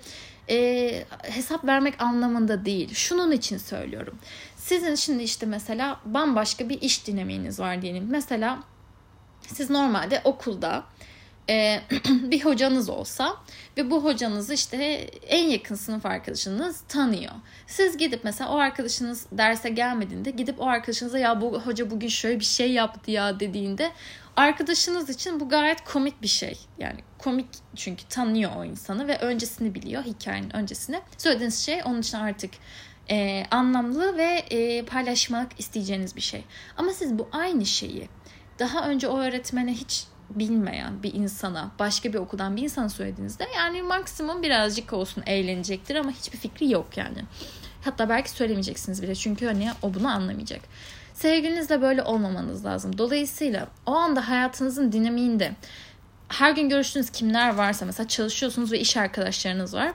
e, 0.50 1.04
hesap 1.22 1.64
vermek 1.64 2.02
anlamında 2.02 2.64
değil. 2.64 2.94
Şunun 2.94 3.32
için 3.32 3.58
söylüyorum. 3.58 4.18
Sizin 4.56 4.94
şimdi 4.94 5.22
işte 5.22 5.46
mesela 5.46 6.00
bambaşka 6.04 6.68
bir 6.68 6.80
iş 6.80 7.06
dinamiğiniz 7.06 7.60
var 7.60 7.82
diyelim. 7.82 8.06
Mesela 8.10 8.58
siz 9.54 9.70
normalde 9.70 10.20
okulda 10.24 10.84
e, 11.50 11.80
bir 12.08 12.44
hocanız 12.44 12.88
olsa 12.88 13.36
ve 13.76 13.90
bu 13.90 14.04
hocanızı 14.04 14.54
işte 14.54 14.76
en 15.26 15.48
yakın 15.48 15.74
sınıf 15.74 16.06
arkadaşınız 16.06 16.80
tanıyor. 16.88 17.32
Siz 17.66 17.96
gidip 17.96 18.24
mesela 18.24 18.50
o 18.50 18.58
arkadaşınız 18.58 19.26
derse 19.32 19.68
gelmediğinde 19.68 20.30
gidip 20.30 20.60
o 20.60 20.66
arkadaşınıza 20.66 21.18
ya 21.18 21.40
bu 21.40 21.60
hoca 21.60 21.90
bugün 21.90 22.08
şöyle 22.08 22.40
bir 22.40 22.44
şey 22.44 22.72
yaptı 22.72 23.10
ya 23.10 23.40
dediğinde 23.40 23.92
arkadaşınız 24.36 25.10
için 25.10 25.40
bu 25.40 25.48
gayet 25.48 25.84
komik 25.84 26.22
bir 26.22 26.28
şey. 26.28 26.58
Yani 26.78 27.00
komik 27.18 27.46
çünkü 27.76 28.04
tanıyor 28.08 28.50
o 28.56 28.64
insanı 28.64 29.08
ve 29.08 29.18
öncesini 29.18 29.74
biliyor 29.74 30.02
hikayenin 30.02 30.56
öncesini. 30.56 31.00
Söylediğiniz 31.18 31.58
şey 31.64 31.80
onun 31.84 32.00
için 32.00 32.18
artık 32.18 32.50
e, 33.10 33.44
anlamlı 33.50 34.16
ve 34.16 34.44
e, 34.50 34.84
paylaşmak 34.84 35.60
isteyeceğiniz 35.60 36.16
bir 36.16 36.20
şey. 36.20 36.44
Ama 36.76 36.92
siz 36.92 37.18
bu 37.18 37.28
aynı 37.32 37.66
şeyi 37.66 38.08
daha 38.58 38.88
önce 38.88 39.08
o 39.08 39.18
öğretmene 39.18 39.72
hiç 39.72 40.04
bilmeyen 40.30 41.02
bir 41.02 41.14
insana, 41.14 41.70
başka 41.78 42.12
bir 42.12 42.18
okuldan 42.18 42.56
bir 42.56 42.62
insana 42.62 42.88
söylediğinizde 42.88 43.46
yani 43.56 43.82
maksimum 43.82 44.42
birazcık 44.42 44.92
olsun 44.92 45.22
eğlenecektir 45.26 45.96
ama 45.96 46.10
hiçbir 46.10 46.38
fikri 46.38 46.70
yok 46.70 46.96
yani. 46.96 47.24
Hatta 47.84 48.08
belki 48.08 48.30
söylemeyeceksiniz 48.30 49.02
bile 49.02 49.14
çünkü 49.14 49.46
hani 49.46 49.70
o 49.82 49.94
bunu 49.94 50.08
anlamayacak. 50.08 50.60
Sevgilinizle 51.14 51.82
böyle 51.82 52.02
olmamanız 52.02 52.64
lazım. 52.64 52.98
Dolayısıyla 52.98 53.68
o 53.86 53.92
anda 53.92 54.28
hayatınızın 54.28 54.92
dinamiğinde 54.92 55.52
her 56.28 56.52
gün 56.52 56.68
görüştüğünüz 56.68 57.10
kimler 57.10 57.54
varsa 57.54 57.86
mesela 57.86 58.08
çalışıyorsunuz 58.08 58.72
ve 58.72 58.80
iş 58.80 58.96
arkadaşlarınız 58.96 59.74
var. 59.74 59.92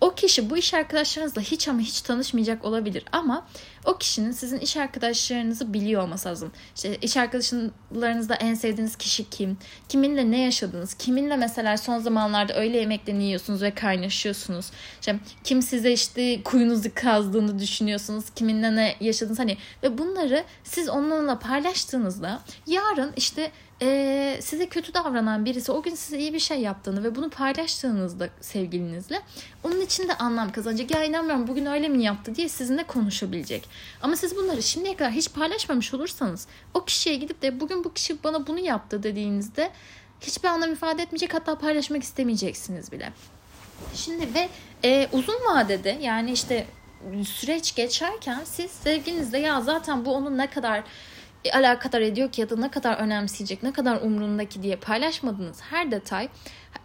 O 0.00 0.14
kişi 0.14 0.50
bu 0.50 0.56
iş 0.56 0.74
arkadaşlarınızla 0.74 1.42
hiç 1.42 1.68
ama 1.68 1.80
hiç 1.80 2.00
tanışmayacak 2.00 2.64
olabilir 2.64 3.04
ama 3.12 3.46
o 3.84 3.98
kişinin 3.98 4.32
sizin 4.32 4.58
iş 4.58 4.76
arkadaşlarınızı 4.76 5.74
biliyor 5.74 6.02
olması 6.02 6.28
lazım. 6.28 6.52
İşte 6.76 6.96
iş 6.96 7.16
arkadaşlarınızda 7.16 8.34
en 8.34 8.54
sevdiğiniz 8.54 8.96
kişi 8.96 9.30
kim? 9.30 9.58
Kiminle 9.88 10.30
ne 10.30 10.40
yaşadınız? 10.40 10.94
Kiminle 10.94 11.36
mesela 11.36 11.76
son 11.76 11.98
zamanlarda 11.98 12.54
öyle 12.54 12.78
yemeklerini 12.78 13.24
yiyorsunuz 13.24 13.62
ve 13.62 13.74
kaynaşıyorsunuz? 13.74 14.70
İşte 15.00 15.16
kim 15.44 15.62
size 15.62 15.92
işte 15.92 16.42
kuyunuzu 16.42 16.88
kazdığını 16.94 17.58
düşünüyorsunuz? 17.58 18.24
Kiminle 18.36 18.76
ne 18.76 18.96
yaşadınız? 19.00 19.38
Hani 19.38 19.56
ve 19.82 19.98
bunları 19.98 20.44
siz 20.64 20.88
onunla 20.88 21.38
paylaştığınızda 21.38 22.40
yarın 22.66 23.12
işte 23.16 23.50
e, 23.82 24.38
size 24.42 24.66
kötü 24.68 24.94
davranan 24.94 25.44
birisi 25.44 25.72
o 25.72 25.82
gün 25.82 25.94
size 25.94 26.18
iyi 26.18 26.34
bir 26.34 26.38
şey 26.38 26.60
yaptığını 26.60 27.04
ve 27.04 27.14
bunu 27.14 27.30
paylaştığınızda 27.30 28.28
sevgilinizle 28.40 29.20
onun 29.64 29.80
için 29.80 30.08
de 30.08 30.14
anlam 30.14 30.52
kazanacak. 30.52 30.90
Ya 30.90 31.04
inanmıyorum 31.04 31.48
bugün 31.48 31.66
öyle 31.66 31.88
mi 31.88 32.04
yaptı 32.04 32.34
diye 32.34 32.48
sizinle 32.48 32.84
konuşabilecek. 32.84 33.67
Ama 34.02 34.16
siz 34.16 34.36
bunları 34.36 34.62
şimdiye 34.62 34.96
kadar 34.96 35.12
hiç 35.12 35.32
paylaşmamış 35.32 35.94
olursanız 35.94 36.46
o 36.74 36.84
kişiye 36.84 37.16
gidip 37.16 37.42
de 37.42 37.60
bugün 37.60 37.84
bu 37.84 37.92
kişi 37.92 38.24
bana 38.24 38.46
bunu 38.46 38.58
yaptı 38.58 39.02
dediğinizde 39.02 39.70
hiçbir 40.20 40.48
anlam 40.48 40.72
ifade 40.72 41.02
etmeyecek 41.02 41.34
hatta 41.34 41.58
paylaşmak 41.58 42.02
istemeyeceksiniz 42.02 42.92
bile. 42.92 43.12
Şimdi 43.94 44.34
ve 44.34 44.48
e, 44.84 45.08
uzun 45.12 45.34
vadede 45.34 45.98
yani 46.00 46.32
işte 46.32 46.66
süreç 47.24 47.74
geçerken 47.74 48.40
siz 48.44 48.70
sevgilinizle 48.70 49.38
ya 49.38 49.60
zaten 49.60 50.04
bu 50.04 50.14
onun 50.14 50.38
ne 50.38 50.50
kadar 50.50 50.82
alakadar 51.52 52.00
ediyor 52.00 52.32
ki 52.32 52.40
ya 52.40 52.50
da 52.50 52.56
ne 52.56 52.70
kadar 52.70 52.96
önemseyecek, 52.96 53.62
ne 53.62 53.72
kadar 53.72 54.00
umrundaki 54.00 54.62
diye 54.62 54.76
paylaşmadığınız 54.76 55.60
her 55.60 55.90
detay 55.90 56.28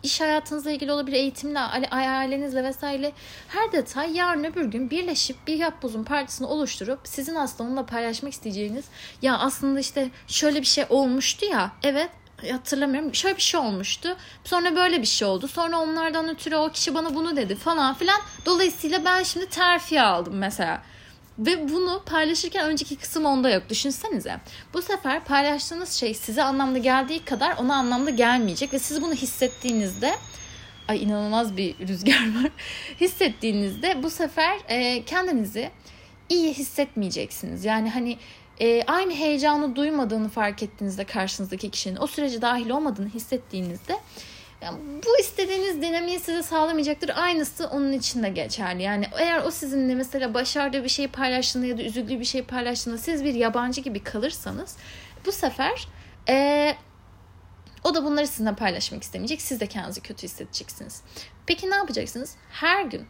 iş 0.03 0.21
hayatınızla 0.21 0.71
ilgili 0.71 0.91
olabilir, 0.91 1.17
eğitimle, 1.17 1.59
ailenizle 1.91 2.63
vesaire 2.63 3.11
her 3.47 3.71
detay 3.71 4.17
yarın 4.17 4.43
öbür 4.43 4.65
gün 4.65 4.89
birleşip 4.89 5.47
bir 5.47 5.55
yapbozun 5.55 6.03
partisini 6.03 6.47
oluşturup 6.47 6.99
sizin 7.03 7.35
aslında 7.35 7.69
onunla 7.69 7.85
paylaşmak 7.85 8.33
isteyeceğiniz 8.33 8.85
ya 9.21 9.37
aslında 9.37 9.79
işte 9.79 10.09
şöyle 10.27 10.61
bir 10.61 10.65
şey 10.65 10.85
olmuştu 10.89 11.45
ya 11.45 11.71
evet 11.83 12.09
hatırlamıyorum. 12.51 13.15
Şöyle 13.15 13.37
bir 13.37 13.41
şey 13.41 13.59
olmuştu. 13.59 14.17
Sonra 14.43 14.75
böyle 14.75 15.01
bir 15.01 15.07
şey 15.07 15.27
oldu. 15.27 15.47
Sonra 15.47 15.77
onlardan 15.77 16.29
ötürü 16.29 16.55
o 16.55 16.69
kişi 16.69 16.95
bana 16.95 17.15
bunu 17.15 17.35
dedi 17.35 17.55
falan 17.55 17.93
filan. 17.93 18.21
Dolayısıyla 18.45 19.05
ben 19.05 19.23
şimdi 19.23 19.45
terfi 19.45 20.01
aldım 20.01 20.37
mesela. 20.37 20.81
Ve 21.39 21.69
bunu 21.69 22.03
paylaşırken 22.05 22.65
önceki 22.65 22.95
kısım 22.95 23.25
onda 23.25 23.49
yok. 23.49 23.63
Düşünsenize. 23.69 24.39
Bu 24.73 24.81
sefer 24.81 25.23
paylaştığınız 25.23 25.91
şey 25.91 26.13
size 26.13 26.43
anlamlı 26.43 26.79
geldiği 26.79 27.25
kadar 27.25 27.57
ona 27.57 27.75
anlamlı 27.75 28.11
gelmeyecek. 28.11 28.73
Ve 28.73 28.79
siz 28.79 29.01
bunu 29.01 29.13
hissettiğinizde 29.13 30.15
ay 30.87 31.03
inanılmaz 31.03 31.57
bir 31.57 31.87
rüzgar 31.87 32.43
var. 32.43 32.51
hissettiğinizde 33.01 34.03
bu 34.03 34.09
sefer 34.09 34.59
e, 34.67 35.05
kendinizi 35.05 35.71
iyi 36.29 36.53
hissetmeyeceksiniz. 36.53 37.65
Yani 37.65 37.89
hani 37.89 38.17
e, 38.59 38.83
aynı 38.83 39.13
heyecanı 39.13 39.75
duymadığını 39.75 40.29
fark 40.29 40.63
ettiğinizde 40.63 41.03
karşınızdaki 41.03 41.69
kişinin 41.69 41.97
o 42.01 42.07
sürece 42.07 42.41
dahil 42.41 42.69
olmadığını 42.69 43.09
hissettiğinizde 43.09 43.99
yani 44.63 44.77
bu 45.05 45.19
istediğiniz 45.19 45.81
dinamiği 45.81 46.19
size 46.19 46.43
sağlamayacaktır. 46.43 47.11
Aynısı 47.15 47.67
onun 47.67 47.91
için 47.91 48.23
de 48.23 48.29
geçerli. 48.29 48.83
Yani 48.83 49.05
eğer 49.19 49.43
o 49.43 49.51
sizinle 49.51 49.95
mesela 49.95 50.33
başardığı 50.33 50.83
bir 50.83 50.89
şey 50.89 51.07
paylaştığında 51.07 51.65
ya 51.65 51.77
da 51.77 51.81
üzüldüğü 51.81 52.19
bir 52.19 52.25
şey 52.25 52.43
paylaştığında 52.43 52.97
siz 52.97 53.23
bir 53.23 53.33
yabancı 53.33 53.81
gibi 53.81 54.03
kalırsanız 54.03 54.77
bu 55.25 55.31
sefer 55.31 55.87
ee, 56.29 56.75
o 57.83 57.95
da 57.95 58.03
bunları 58.03 58.27
sizinle 58.27 58.55
paylaşmak 58.55 59.03
istemeyecek. 59.03 59.41
Siz 59.41 59.59
de 59.59 59.67
kendinizi 59.67 60.01
kötü 60.01 60.23
hissedeceksiniz. 60.23 61.01
Peki 61.45 61.69
ne 61.69 61.75
yapacaksınız? 61.75 62.35
Her 62.51 62.85
gün 62.85 63.07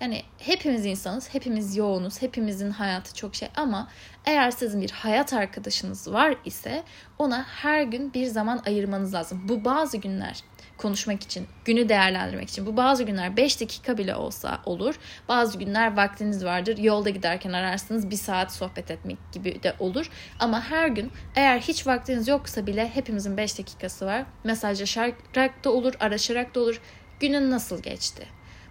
yani 0.00 0.22
hepimiz 0.38 0.86
insanız, 0.86 1.34
hepimiz 1.34 1.76
yoğunuz, 1.76 2.22
hepimizin 2.22 2.70
hayatı 2.70 3.14
çok 3.14 3.34
şey 3.34 3.48
ama 3.56 3.88
eğer 4.24 4.50
sizin 4.50 4.82
bir 4.82 4.90
hayat 4.90 5.32
arkadaşınız 5.32 6.12
var 6.12 6.36
ise 6.44 6.82
ona 7.18 7.44
her 7.44 7.82
gün 7.82 8.14
bir 8.14 8.26
zaman 8.26 8.62
ayırmanız 8.66 9.14
lazım. 9.14 9.48
Bu 9.48 9.64
bazı 9.64 9.96
günler 9.96 10.42
konuşmak 10.78 11.22
için, 11.22 11.46
günü 11.64 11.88
değerlendirmek 11.88 12.48
için. 12.48 12.66
Bu 12.66 12.76
bazı 12.76 13.02
günler 13.02 13.36
5 13.36 13.60
dakika 13.60 13.98
bile 13.98 14.14
olsa 14.14 14.60
olur. 14.64 14.94
Bazı 15.28 15.58
günler 15.58 15.96
vaktiniz 15.96 16.44
vardır. 16.44 16.78
Yolda 16.78 17.10
giderken 17.10 17.52
ararsınız 17.52 18.10
bir 18.10 18.16
saat 18.16 18.52
sohbet 18.52 18.90
etmek 18.90 19.18
gibi 19.32 19.62
de 19.62 19.74
olur. 19.78 20.10
Ama 20.38 20.60
her 20.70 20.88
gün 20.88 21.12
eğer 21.34 21.60
hiç 21.60 21.86
vaktiniz 21.86 22.28
yoksa 22.28 22.66
bile 22.66 22.88
hepimizin 22.94 23.36
5 23.36 23.58
dakikası 23.58 24.06
var. 24.06 24.24
Mesajlaşarak 24.44 25.64
da 25.64 25.70
olur, 25.70 25.94
araşarak 26.00 26.54
da 26.54 26.60
olur. 26.60 26.80
Günün 27.20 27.50
nasıl 27.50 27.82
geçti? 27.82 28.26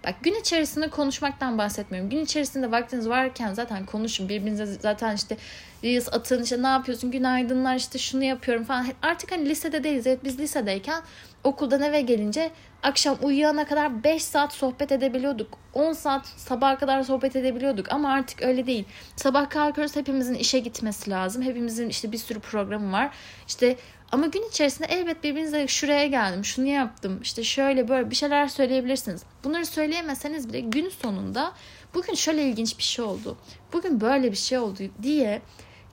Bak 0.06 0.14
gün 0.22 0.34
içerisinde 0.34 0.90
konuşmaktan 0.90 1.58
bahsetmiyorum. 1.58 2.10
Gün 2.10 2.24
içerisinde 2.24 2.70
vaktiniz 2.70 3.08
varken 3.08 3.54
zaten 3.54 3.86
konuşun. 3.86 4.28
Birbirinize 4.28 4.66
zaten 4.66 5.14
işte 5.14 5.36
Reels 5.84 6.08
atın 6.12 6.42
işte 6.42 6.62
ne 6.62 6.66
yapıyorsun 6.66 7.10
günaydınlar 7.10 7.76
işte 7.76 7.98
şunu 7.98 8.24
yapıyorum 8.24 8.64
falan. 8.64 8.86
Artık 9.02 9.32
hani 9.32 9.48
lisede 9.48 9.84
değiliz. 9.84 10.06
Evet 10.06 10.24
biz 10.24 10.38
lisedeyken 10.38 11.02
okuldan 11.44 11.82
eve 11.82 12.00
gelince 12.00 12.50
akşam 12.82 13.16
uyuyana 13.22 13.66
kadar 13.66 14.04
5 14.04 14.22
saat 14.22 14.52
sohbet 14.52 14.92
edebiliyorduk. 14.92 15.58
10 15.74 15.92
saat 15.92 16.26
sabaha 16.26 16.78
kadar 16.78 17.02
sohbet 17.02 17.36
edebiliyorduk 17.36 17.92
ama 17.92 18.12
artık 18.12 18.42
öyle 18.42 18.66
değil. 18.66 18.84
Sabah 19.16 19.50
kalkıyoruz 19.50 19.96
hepimizin 19.96 20.34
işe 20.34 20.58
gitmesi 20.58 21.10
lazım. 21.10 21.42
Hepimizin 21.42 21.88
işte 21.88 22.12
bir 22.12 22.18
sürü 22.18 22.40
programı 22.40 22.92
var. 22.92 23.10
İşte 23.48 23.76
ama 24.12 24.26
gün 24.26 24.48
içerisinde 24.48 24.86
elbet 24.88 25.24
birbirinize 25.24 25.66
şuraya 25.66 26.06
geldim, 26.06 26.44
şunu 26.44 26.66
yaptım, 26.66 27.20
işte 27.22 27.44
şöyle 27.44 27.88
böyle 27.88 28.10
bir 28.10 28.16
şeyler 28.16 28.48
söyleyebilirsiniz. 28.48 29.22
Bunları 29.44 29.66
söyleyemeseniz 29.66 30.48
bile 30.48 30.60
gün 30.60 30.88
sonunda 30.88 31.52
bugün 31.94 32.14
şöyle 32.14 32.48
ilginç 32.48 32.78
bir 32.78 32.82
şey 32.82 33.04
oldu. 33.04 33.36
Bugün 33.72 34.00
böyle 34.00 34.30
bir 34.30 34.36
şey 34.36 34.58
oldu 34.58 34.78
diye 35.02 35.42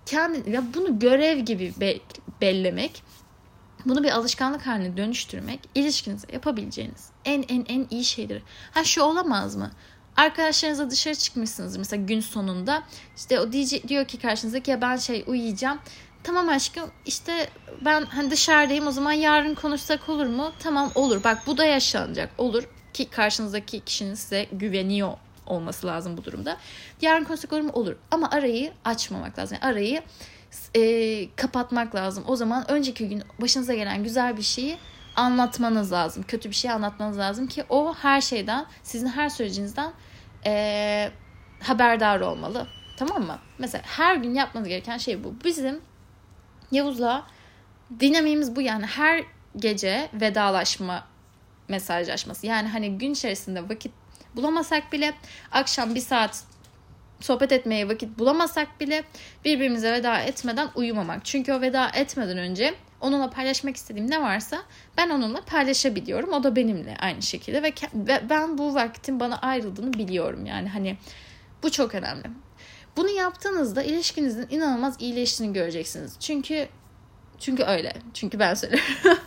kendi 0.05 0.49
ya 0.49 0.63
bunu 0.73 0.99
görev 0.99 1.39
gibi 1.39 1.73
be, 1.79 1.97
bellemek 2.41 3.03
bunu 3.85 4.03
bir 4.03 4.11
alışkanlık 4.11 4.67
haline 4.67 4.97
dönüştürmek 4.97 5.59
ilişkinize 5.75 6.27
yapabileceğiniz 6.33 7.09
en 7.25 7.43
en 7.49 7.65
en 7.69 7.87
iyi 7.89 8.03
şeydir. 8.03 8.43
Ha 8.71 8.83
şu 8.83 9.01
olamaz 9.01 9.55
mı? 9.55 9.71
Arkadaşlarınızla 10.15 10.91
dışarı 10.91 11.15
çıkmışsınız 11.15 11.77
mesela 11.77 12.05
gün 12.05 12.19
sonunda. 12.19 12.83
İşte 13.17 13.39
o 13.39 13.51
DJ 13.51 13.87
diyor 13.87 14.05
ki 14.05 14.19
karşınızdaki 14.19 14.71
ya 14.71 14.81
ben 14.81 14.97
şey 14.97 15.23
uyuyacağım. 15.27 15.79
Tamam 16.23 16.49
aşkım 16.49 16.91
işte 17.05 17.49
ben 17.85 18.01
hani 18.05 18.31
dışarıdayım 18.31 18.87
o 18.87 18.91
zaman 18.91 19.11
yarın 19.11 19.55
konuşsak 19.55 20.09
olur 20.09 20.25
mu? 20.25 20.51
Tamam 20.59 20.91
olur. 20.95 21.23
Bak 21.23 21.37
bu 21.47 21.57
da 21.57 21.65
yaşanacak. 21.65 22.29
Olur 22.37 22.63
ki 22.93 23.09
karşınızdaki 23.09 23.79
kişinin 23.79 24.13
size 24.13 24.47
güveniyor 24.51 25.17
olması 25.45 25.87
lazım 25.87 26.17
bu 26.17 26.23
durumda. 26.23 26.57
Yarın 27.01 27.23
konuşsak 27.23 27.53
olur 27.53 27.61
mu? 27.61 27.71
Olur. 27.73 27.95
Ama 28.11 28.29
arayı 28.31 28.71
açmamak 28.85 29.39
lazım. 29.39 29.57
Yani 29.61 29.73
arayı 29.73 30.01
e, 30.75 31.35
kapatmak 31.35 31.95
lazım. 31.95 32.23
O 32.27 32.35
zaman 32.35 32.71
önceki 32.71 33.09
gün 33.09 33.23
başınıza 33.41 33.73
gelen 33.73 34.03
güzel 34.03 34.37
bir 34.37 34.41
şeyi 34.41 34.77
anlatmanız 35.15 35.91
lazım. 35.91 36.23
Kötü 36.27 36.49
bir 36.49 36.55
şey 36.55 36.71
anlatmanız 36.71 37.17
lazım 37.17 37.47
ki 37.47 37.63
o 37.69 37.93
her 37.93 38.21
şeyden, 38.21 38.65
sizin 38.83 39.07
her 39.07 39.29
sürecinizden 39.29 39.91
e, 40.45 41.11
haberdar 41.59 42.19
olmalı. 42.19 42.67
Tamam 42.97 43.23
mı? 43.23 43.39
Mesela 43.57 43.81
her 43.85 44.15
gün 44.15 44.33
yapmanız 44.33 44.67
gereken 44.67 44.97
şey 44.97 45.23
bu. 45.23 45.35
Bizim 45.43 45.81
Yavuz'la 46.73 47.27
dinamiğimiz 47.99 48.55
bu 48.55 48.61
yani 48.61 48.85
her 48.85 49.23
gece 49.55 50.09
vedalaşma 50.13 51.07
mesajlaşması. 51.69 52.47
Yani 52.47 52.67
hani 52.67 52.97
gün 52.97 53.13
içerisinde 53.13 53.69
vakit 53.69 53.91
bulamasak 54.35 54.93
bile 54.93 55.13
akşam 55.51 55.95
bir 55.95 55.99
saat 55.99 56.43
sohbet 57.19 57.51
etmeye 57.51 57.89
vakit 57.89 58.19
bulamasak 58.19 58.79
bile 58.79 59.03
birbirimize 59.45 59.91
veda 59.91 60.19
etmeden 60.19 60.69
uyumamak. 60.75 61.25
Çünkü 61.25 61.53
o 61.53 61.61
veda 61.61 61.89
etmeden 61.89 62.37
önce 62.37 62.73
onunla 63.01 63.29
paylaşmak 63.29 63.75
istediğim 63.75 64.11
ne 64.11 64.21
varsa 64.21 64.63
ben 64.97 65.09
onunla 65.09 65.41
paylaşabiliyorum. 65.41 66.33
O 66.33 66.43
da 66.43 66.55
benimle 66.55 66.97
aynı 66.99 67.21
şekilde 67.21 67.63
ve, 67.63 67.73
ben 68.29 68.57
bu 68.57 68.73
vaktin 68.73 69.19
bana 69.19 69.37
ayrıldığını 69.37 69.93
biliyorum. 69.93 70.45
Yani 70.45 70.69
hani 70.69 70.97
bu 71.63 71.71
çok 71.71 71.95
önemli. 71.95 72.27
Bunu 72.97 73.09
yaptığınızda 73.09 73.83
ilişkinizin 73.83 74.47
inanılmaz 74.49 74.95
iyileştiğini 74.99 75.53
göreceksiniz. 75.53 76.13
Çünkü 76.19 76.67
çünkü 77.39 77.63
öyle. 77.63 77.93
Çünkü 78.13 78.39
ben 78.39 78.53
söylüyorum. 78.53 78.87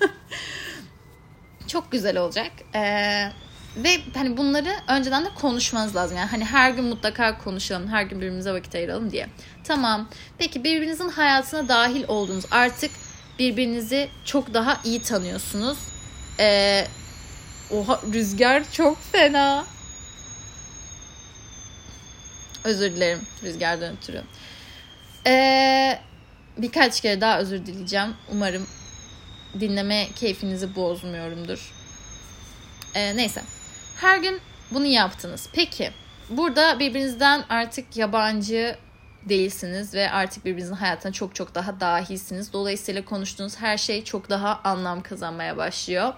çok 1.66 1.92
güzel 1.92 2.18
olacak. 2.18 2.50
Ee, 2.74 3.28
ve 3.76 4.00
hani 4.14 4.36
bunları 4.36 4.70
önceden 4.88 5.24
de 5.24 5.28
konuşmanız 5.40 5.96
lazım. 5.96 6.16
Yani 6.16 6.30
hani 6.30 6.44
her 6.44 6.70
gün 6.70 6.84
mutlaka 6.84 7.38
konuşalım, 7.38 7.88
her 7.88 8.02
gün 8.02 8.20
birbirimize 8.20 8.52
vakit 8.52 8.74
ayıralım 8.74 9.10
diye. 9.10 9.28
Tamam. 9.64 10.08
Peki 10.38 10.64
birbirinizin 10.64 11.08
hayatına 11.08 11.68
dahil 11.68 12.04
olduğunuz 12.08 12.44
artık 12.50 12.90
birbirinizi 13.38 14.08
çok 14.24 14.54
daha 14.54 14.80
iyi 14.84 15.02
tanıyorsunuz. 15.02 15.78
Ee, 16.40 16.86
oha 17.70 18.00
rüzgar 18.12 18.62
çok 18.72 19.02
fena. 19.02 19.64
Özür 22.66 22.90
dilerim 22.92 23.20
rüzgardan 23.42 23.96
ötürü. 23.96 24.22
Ee, 25.26 25.98
birkaç 26.58 27.00
kere 27.00 27.20
daha 27.20 27.38
özür 27.38 27.66
dileyeceğim. 27.66 28.14
Umarım 28.32 28.66
dinleme 29.60 30.06
keyfinizi 30.14 30.76
bozmuyorumdur. 30.76 31.72
Ee, 32.94 33.16
neyse. 33.16 33.42
Her 33.96 34.18
gün 34.18 34.40
bunu 34.70 34.86
yaptınız. 34.86 35.48
Peki 35.52 35.90
burada 36.30 36.78
birbirinizden 36.78 37.44
artık 37.48 37.96
yabancı 37.96 38.76
değilsiniz 39.28 39.94
ve 39.94 40.10
artık 40.10 40.44
birbirinizin 40.44 40.74
hayatına 40.74 41.12
çok 41.12 41.34
çok 41.34 41.54
daha 41.54 41.80
dahilsiniz. 41.80 42.52
Dolayısıyla 42.52 43.04
konuştuğunuz 43.04 43.56
her 43.56 43.78
şey 43.78 44.04
çok 44.04 44.30
daha 44.30 44.60
anlam 44.64 45.02
kazanmaya 45.02 45.56
başlıyor 45.56 46.14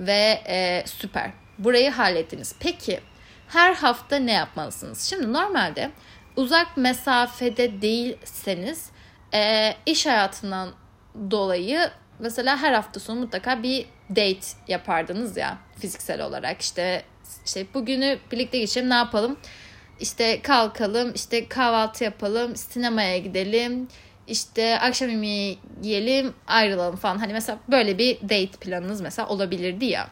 ve 0.00 0.42
e, 0.48 0.84
süper. 0.86 1.30
Burayı 1.58 1.90
hallettiniz. 1.90 2.54
Peki 2.60 3.00
her 3.52 3.74
hafta 3.74 4.16
ne 4.16 4.32
yapmalısınız? 4.32 5.02
Şimdi 5.10 5.32
normalde 5.32 5.90
uzak 6.36 6.76
mesafede 6.76 7.82
değilseniz 7.82 8.90
e, 9.34 9.72
iş 9.86 10.06
hayatından 10.06 10.70
dolayı 11.30 11.90
mesela 12.18 12.56
her 12.56 12.72
hafta 12.72 13.00
sonu 13.00 13.20
mutlaka 13.20 13.62
bir 13.62 13.86
date 14.10 14.46
yapardınız 14.68 15.36
ya 15.36 15.58
fiziksel 15.78 16.22
olarak 16.22 16.60
işte 16.60 17.02
işte 17.46 17.66
bugünü 17.74 18.18
birlikte 18.32 18.58
geçelim 18.58 18.90
ne 18.90 18.94
yapalım? 18.94 19.36
İşte 20.00 20.42
kalkalım, 20.42 21.12
işte 21.14 21.48
kahvaltı 21.48 22.04
yapalım, 22.04 22.56
sinemaya 22.56 23.18
gidelim, 23.18 23.88
işte 24.26 24.78
akşam 24.80 25.08
yemeği 25.08 25.58
yiyelim, 25.82 26.34
ayrılalım 26.46 26.96
falan. 26.96 27.18
Hani 27.18 27.32
mesela 27.32 27.58
böyle 27.68 27.98
bir 27.98 28.20
date 28.22 28.58
planınız 28.60 29.00
mesela 29.00 29.28
olabilirdi 29.28 29.84
ya. 29.84 30.08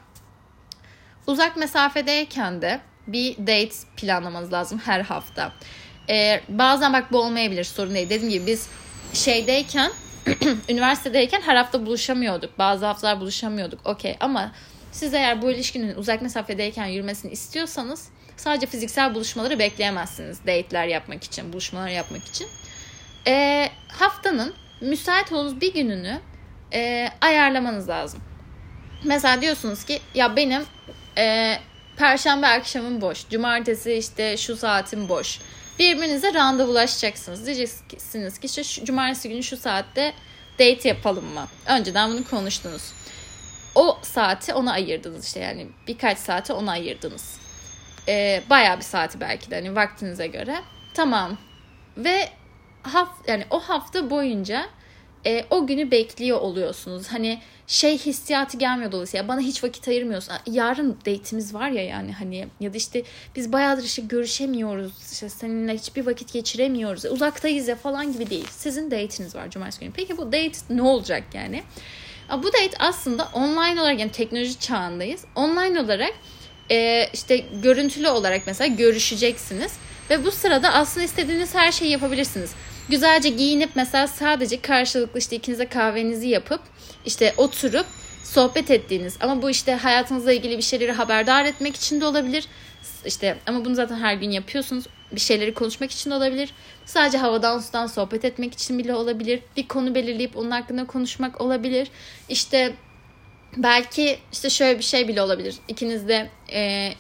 Uzak 1.27 1.57
mesafedeyken 1.57 2.63
de 2.63 2.81
bir 3.13 3.37
date 3.37 3.75
planlamanız 3.97 4.53
lazım 4.53 4.79
her 4.79 5.01
hafta. 5.01 5.53
Ee, 6.09 6.41
bazen 6.49 6.93
bak 6.93 7.13
bu 7.13 7.19
olmayabilir 7.19 7.65
sorun 7.65 7.95
değil. 7.95 8.11
Dediğim 8.11 8.33
gibi 8.33 8.47
biz 8.47 8.69
şeydeyken 9.13 9.91
üniversitedeyken 10.69 11.41
her 11.41 11.57
hafta 11.57 11.87
buluşamıyorduk. 11.87 12.59
Bazı 12.59 12.87
haftalar 12.87 13.21
buluşamıyorduk. 13.21 13.87
Okey 13.87 14.17
ama 14.21 14.53
siz 14.93 15.15
eğer 15.15 15.43
bu 15.43 15.51
ilişkinin 15.51 15.95
uzak 15.95 16.23
mesafedeyken 16.23 16.87
yürümesini 16.87 17.33
istiyorsanız 17.33 18.09
sadece 18.37 18.67
fiziksel 18.67 19.15
buluşmaları 19.15 19.59
bekleyemezsiniz. 19.59 20.41
Date'ler 20.41 20.87
yapmak 20.87 21.25
için, 21.25 21.53
buluşmalar 21.53 21.89
yapmak 21.89 22.25
için. 22.25 22.47
E, 23.27 23.69
haftanın 23.89 24.55
müsait 24.81 25.33
olduğunuz 25.33 25.61
bir 25.61 25.75
gününü 25.75 26.21
e, 26.73 27.09
ayarlamanız 27.21 27.89
lazım. 27.89 28.21
Mesela 29.05 29.43
diyorsunuz 29.43 29.85
ki 29.85 30.01
ya 30.15 30.37
benim 30.37 30.63
e, 31.19 31.57
perşembe 32.01 32.47
akşamım 32.47 33.01
boş. 33.01 33.29
Cumartesi 33.29 33.93
işte 33.93 34.37
şu 34.37 34.57
saatim 34.57 35.09
boş. 35.09 35.41
Birbirinize 35.79 36.35
randevulaşacaksınız. 36.35 37.47
Diyeceksiniz 37.47 38.39
ki 38.39 38.47
işte 38.47 38.65
şu, 38.65 38.85
cumartesi 38.85 39.29
günü 39.29 39.43
şu 39.43 39.57
saatte 39.57 40.13
date 40.59 40.89
yapalım 40.89 41.25
mı? 41.25 41.47
Önceden 41.67 42.11
bunu 42.11 42.25
konuştunuz 42.25 42.93
o 43.75 43.99
saati 44.03 44.55
ona 44.55 44.73
ayırdınız 44.73 45.27
işte 45.27 45.41
yani 45.41 45.67
birkaç 45.87 46.19
saate 46.19 46.53
ona 46.53 46.71
ayırdınız. 46.71 47.39
Ee, 48.09 48.43
bayağı 48.51 48.77
bir 48.77 48.85
saati 48.85 49.21
belki 49.21 49.51
de 49.51 49.55
hani 49.55 49.77
vaktinize 49.77 50.27
göre. 50.27 50.63
Tamam. 50.95 51.39
Ve 51.97 52.29
haf 52.83 53.09
yani 53.29 53.45
o 53.51 53.61
hafta 53.61 54.11
boyunca 54.11 54.67
e, 55.27 55.45
o 55.51 55.67
günü 55.67 55.91
bekliyor 55.91 56.41
oluyorsunuz. 56.41 57.09
Hani 57.09 57.41
şey 57.67 57.99
hissiyatı 57.99 58.57
gelmiyor 58.57 58.93
dolayısıyla 58.93 59.29
bana 59.29 59.41
hiç 59.41 59.65
vakit 59.65 59.89
ayırmıyorsun. 59.89 60.35
Yarın 60.47 60.97
date'imiz 61.07 61.55
var 61.55 61.71
ya 61.71 61.85
yani 61.85 62.13
hani 62.13 62.49
ya 62.61 62.73
da 62.73 62.77
işte 62.77 63.03
biz 63.37 63.53
bayağıdır 63.53 63.85
işte 63.85 64.03
görüşemiyoruz. 64.03 64.93
İşte 65.13 65.29
seninle 65.29 65.75
hiçbir 65.75 66.07
vakit 66.07 66.33
geçiremiyoruz. 66.33 67.05
Uzaktayız 67.05 67.69
ya 67.69 67.77
falan 67.77 68.13
gibi 68.13 68.31
değil. 68.31 68.47
Sizin 68.51 68.91
date'iniz 68.91 69.35
var 69.35 69.51
cumartesi 69.51 69.81
günü. 69.81 69.93
Peki 69.93 70.17
bu 70.17 70.27
date 70.27 70.59
ne 70.71 70.83
olacak 70.83 71.23
yani? 71.35 71.63
Bu 72.39 72.47
date 72.47 72.77
aslında 72.79 73.29
online 73.33 73.81
olarak 73.81 74.01
yani 74.01 74.13
teknoloji 74.13 74.59
çağındayız. 74.59 75.25
Online 75.35 75.81
olarak 75.81 76.13
e, 76.71 77.09
işte 77.13 77.45
görüntülü 77.63 78.09
olarak 78.09 78.43
mesela 78.47 78.75
görüşeceksiniz. 78.75 79.73
Ve 80.11 80.25
bu 80.25 80.31
sırada 80.31 80.73
aslında 80.73 81.05
istediğiniz 81.05 81.55
her 81.55 81.73
şeyi 81.73 81.91
yapabilirsiniz. 81.91 82.51
Güzelce 82.91 83.29
giyinip 83.29 83.71
mesela 83.75 84.07
sadece 84.07 84.61
karşılıklı 84.61 85.19
işte 85.19 85.37
ikinize 85.37 85.67
kahvenizi 85.67 86.29
yapıp 86.29 86.61
işte 87.07 87.35
oturup 87.37 87.87
sohbet 88.25 88.71
ettiğiniz 88.71 89.17
ama 89.21 89.43
bu 89.43 89.51
işte 89.51 89.75
hayatınızla 89.75 90.33
ilgili 90.33 90.57
bir 90.57 90.63
şeyleri 90.63 90.93
haberdar 90.93 91.45
etmek 91.45 91.77
için 91.77 92.01
de 92.01 92.05
olabilir. 92.05 92.47
İşte 93.07 93.39
ama 93.47 93.65
bunu 93.65 93.75
zaten 93.75 93.97
her 93.97 94.15
gün 94.15 94.31
yapıyorsunuz. 94.31 94.85
Bir 95.13 95.21
şeyleri 95.21 95.55
konuşmak 95.55 95.91
için 95.91 96.11
de 96.11 96.15
olabilir. 96.15 96.55
Sadece 96.85 97.19
havadan 97.19 97.59
sudan 97.59 97.87
sohbet 97.87 98.25
etmek 98.25 98.55
için 98.55 98.79
bile 98.79 98.95
olabilir. 98.95 99.41
Bir 99.57 99.69
konu 99.69 99.95
belirleyip 99.95 100.37
onun 100.37 100.51
hakkında 100.51 100.87
konuşmak 100.87 101.41
olabilir. 101.41 101.89
İşte 102.29 102.73
belki 103.57 104.19
işte 104.33 104.51
şöyle 104.51 104.79
bir 104.79 104.85
şey 104.85 105.09
bile 105.09 105.23
olabilir. 105.23 105.55
İkiniz 105.69 106.09
de 106.09 106.31
e, 106.53 106.93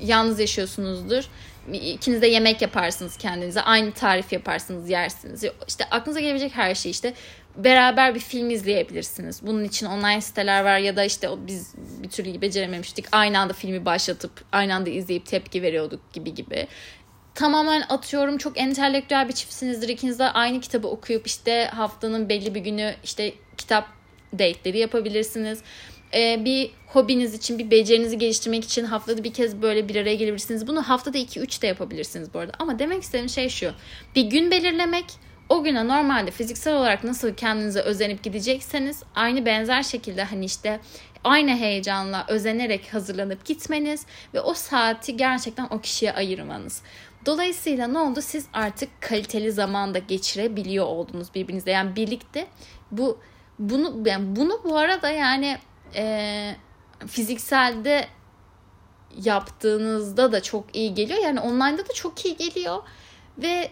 yalnız 0.00 0.40
yaşıyorsunuzdur. 0.40 1.24
İkiniz 1.72 2.22
de 2.22 2.26
yemek 2.26 2.62
yaparsınız 2.62 3.16
kendinize. 3.16 3.60
Aynı 3.60 3.92
tarif 3.92 4.32
yaparsınız, 4.32 4.90
yersiniz. 4.90 5.44
İşte 5.68 5.84
aklınıza 5.90 6.20
gelebilecek 6.20 6.56
her 6.56 6.74
şey 6.74 6.90
işte. 6.90 7.14
beraber 7.56 8.14
bir 8.14 8.20
film 8.20 8.50
izleyebilirsiniz. 8.50 9.46
Bunun 9.46 9.64
için 9.64 9.86
online 9.86 10.20
siteler 10.20 10.64
var 10.64 10.78
ya 10.78 10.96
da 10.96 11.04
işte 11.04 11.28
biz 11.46 11.74
bir 12.02 12.10
türlü 12.10 12.40
becerememiştik. 12.40 13.04
Aynı 13.12 13.38
anda 13.38 13.52
filmi 13.52 13.84
başlatıp 13.84 14.44
aynı 14.52 14.74
anda 14.74 14.90
izleyip 14.90 15.26
tepki 15.26 15.62
veriyorduk 15.62 16.12
gibi 16.12 16.34
gibi. 16.34 16.66
Tamamen 17.34 17.84
atıyorum 17.88 18.38
çok 18.38 18.60
entelektüel 18.60 19.28
bir 19.28 19.32
çiftsinizdir. 19.32 19.88
İkiniz 19.88 20.18
de 20.18 20.24
aynı 20.24 20.60
kitabı 20.60 20.88
okuyup 20.88 21.26
işte 21.26 21.64
haftanın 21.64 22.28
belli 22.28 22.54
bir 22.54 22.60
günü 22.60 22.94
işte 23.04 23.32
kitap 23.56 23.88
date'leri 24.32 24.78
yapabilirsiniz. 24.78 25.58
Ee, 26.14 26.44
bir 26.44 26.70
hobiniz 26.86 27.34
için, 27.34 27.58
bir 27.58 27.70
becerinizi 27.70 28.18
geliştirmek 28.18 28.64
için 28.64 28.84
haftada 28.84 29.24
bir 29.24 29.32
kez 29.32 29.62
böyle 29.62 29.88
bir 29.88 29.96
araya 29.96 30.14
gelebilirsiniz. 30.14 30.66
Bunu 30.66 30.82
haftada 30.82 31.18
2-3 31.18 31.62
de 31.62 31.66
yapabilirsiniz 31.66 32.34
bu 32.34 32.38
arada. 32.38 32.52
Ama 32.58 32.78
demek 32.78 33.02
istediğim 33.02 33.28
şey 33.28 33.48
şu. 33.48 33.72
Bir 34.16 34.22
gün 34.22 34.50
belirlemek, 34.50 35.04
o 35.48 35.64
güne 35.64 35.88
normalde 35.88 36.30
fiziksel 36.30 36.74
olarak 36.74 37.04
nasıl 37.04 37.34
kendinize 37.34 37.80
özenip 37.80 38.22
gidecekseniz 38.22 39.02
aynı 39.14 39.46
benzer 39.46 39.82
şekilde 39.82 40.24
hani 40.24 40.44
işte 40.44 40.80
aynı 41.24 41.50
heyecanla 41.56 42.26
özenerek 42.28 42.94
hazırlanıp 42.94 43.44
gitmeniz 43.44 44.06
ve 44.34 44.40
o 44.40 44.54
saati 44.54 45.16
gerçekten 45.16 45.66
o 45.70 45.80
kişiye 45.80 46.12
ayırmanız. 46.12 46.82
Dolayısıyla 47.26 47.86
ne 47.86 47.98
oldu? 47.98 48.20
Siz 48.22 48.46
artık 48.52 48.88
kaliteli 49.00 49.52
zamanda 49.52 49.98
geçirebiliyor 49.98 50.86
oldunuz 50.86 51.34
birbirinizle. 51.34 51.70
Yani 51.70 51.96
birlikte 51.96 52.46
bu 52.90 53.18
bunu 53.58 54.08
yani 54.08 54.36
bunu 54.36 54.60
bu 54.64 54.76
arada 54.76 55.10
yani 55.10 55.58
e, 55.94 56.56
fizikselde 57.06 58.06
yaptığınızda 59.24 60.32
da 60.32 60.42
çok 60.42 60.76
iyi 60.76 60.94
geliyor. 60.94 61.18
Yani 61.24 61.40
online'da 61.40 61.88
da 61.88 61.92
çok 61.92 62.24
iyi 62.24 62.36
geliyor 62.36 62.82
ve 63.38 63.70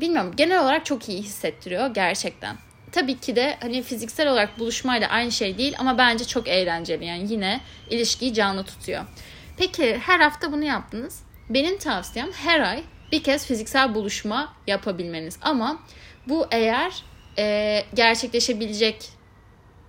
bilmiyorum 0.00 0.32
genel 0.36 0.62
olarak 0.62 0.86
çok 0.86 1.08
iyi 1.08 1.22
hissettiriyor 1.22 1.94
gerçekten. 1.94 2.56
Tabii 2.92 3.18
ki 3.18 3.36
de 3.36 3.56
hani 3.60 3.82
fiziksel 3.82 4.28
olarak 4.28 4.58
buluşmayla 4.58 5.08
aynı 5.08 5.32
şey 5.32 5.58
değil 5.58 5.74
ama 5.78 5.98
bence 5.98 6.24
çok 6.24 6.48
eğlenceli. 6.48 7.04
Yani 7.04 7.32
yine 7.32 7.60
ilişkiyi 7.90 8.34
canlı 8.34 8.64
tutuyor. 8.64 9.04
Peki 9.56 9.98
her 9.98 10.20
hafta 10.20 10.52
bunu 10.52 10.64
yaptınız. 10.64 11.22
Benim 11.48 11.78
tavsiyem 11.78 12.32
her 12.32 12.60
ay 12.60 12.82
bir 13.12 13.22
kez 13.22 13.46
fiziksel 13.46 13.94
buluşma 13.94 14.54
yapabilmeniz. 14.66 15.38
Ama 15.42 15.80
bu 16.28 16.46
eğer 16.50 17.02
e, 17.38 17.84
gerçekleşebilecek 17.94 19.08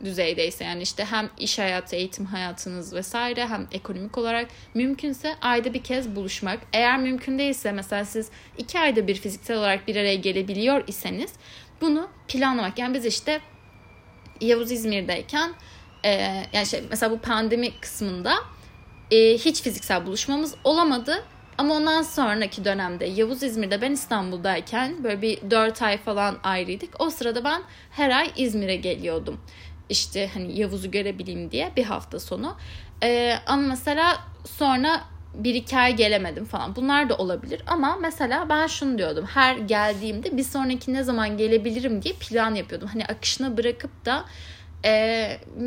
düzeydeyse 0.05 0.63
yani 0.63 0.81
işte 0.81 1.05
hem 1.05 1.29
iş 1.39 1.59
hayatı, 1.59 1.95
eğitim 1.95 2.25
hayatınız 2.25 2.93
vesaire 2.93 3.47
hem 3.47 3.67
ekonomik 3.71 4.17
olarak 4.17 4.47
mümkünse 4.73 5.35
ayda 5.41 5.73
bir 5.73 5.83
kez 5.83 6.15
buluşmak. 6.15 6.59
Eğer 6.73 6.99
mümkün 6.99 7.39
değilse 7.39 7.71
mesela 7.71 8.05
siz 8.05 8.29
iki 8.57 8.79
ayda 8.79 9.07
bir 9.07 9.15
fiziksel 9.15 9.57
olarak 9.57 9.87
bir 9.87 9.95
araya 9.95 10.15
gelebiliyor 10.15 10.83
iseniz 10.87 11.33
bunu 11.81 12.07
planlamak. 12.27 12.79
Yani 12.79 12.93
biz 12.93 13.05
işte 13.05 13.41
Yavuz 14.41 14.71
İzmir'deyken 14.71 15.53
e, 16.03 16.11
yani 16.53 16.65
şey 16.65 16.83
mesela 16.89 17.11
bu 17.11 17.19
pandemi 17.19 17.79
kısmında 17.79 18.33
e, 19.11 19.37
hiç 19.37 19.61
fiziksel 19.61 20.05
buluşmamız 20.05 20.55
olamadı. 20.63 21.23
Ama 21.57 21.73
ondan 21.73 22.01
sonraki 22.01 22.65
dönemde 22.65 23.05
Yavuz 23.05 23.43
İzmir'de 23.43 23.81
ben 23.81 23.91
İstanbul'dayken 23.91 25.03
böyle 25.03 25.21
bir 25.21 25.51
4 25.51 25.81
ay 25.81 25.97
falan 25.97 26.37
ayrıydık. 26.43 27.01
O 27.01 27.09
sırada 27.09 27.43
ben 27.43 27.61
her 27.91 28.09
ay 28.09 28.31
İzmir'e 28.35 28.75
geliyordum 28.75 29.39
işte 29.91 30.29
hani 30.33 30.59
Yavuz'u 30.59 30.91
görebileyim 30.91 31.51
diye 31.51 31.71
bir 31.77 31.83
hafta 31.83 32.19
sonu. 32.19 32.55
Ee, 33.03 33.35
ama 33.47 33.61
mesela 33.61 34.17
sonra 34.45 35.01
bir 35.33 35.55
iki 35.55 35.77
ay 35.77 35.95
gelemedim 35.95 36.45
falan. 36.45 36.75
Bunlar 36.75 37.09
da 37.09 37.17
olabilir 37.17 37.61
ama 37.67 37.97
mesela 38.01 38.49
ben 38.49 38.67
şunu 38.67 38.97
diyordum. 38.97 39.25
Her 39.25 39.57
geldiğimde 39.57 40.37
bir 40.37 40.43
sonraki 40.43 40.93
ne 40.93 41.03
zaman 41.03 41.37
gelebilirim 41.37 42.01
diye 42.01 42.13
plan 42.13 42.55
yapıyordum. 42.55 42.87
Hani 42.87 43.05
akışına 43.05 43.57
bırakıp 43.57 44.05
da 44.05 44.25
e, 44.85 44.91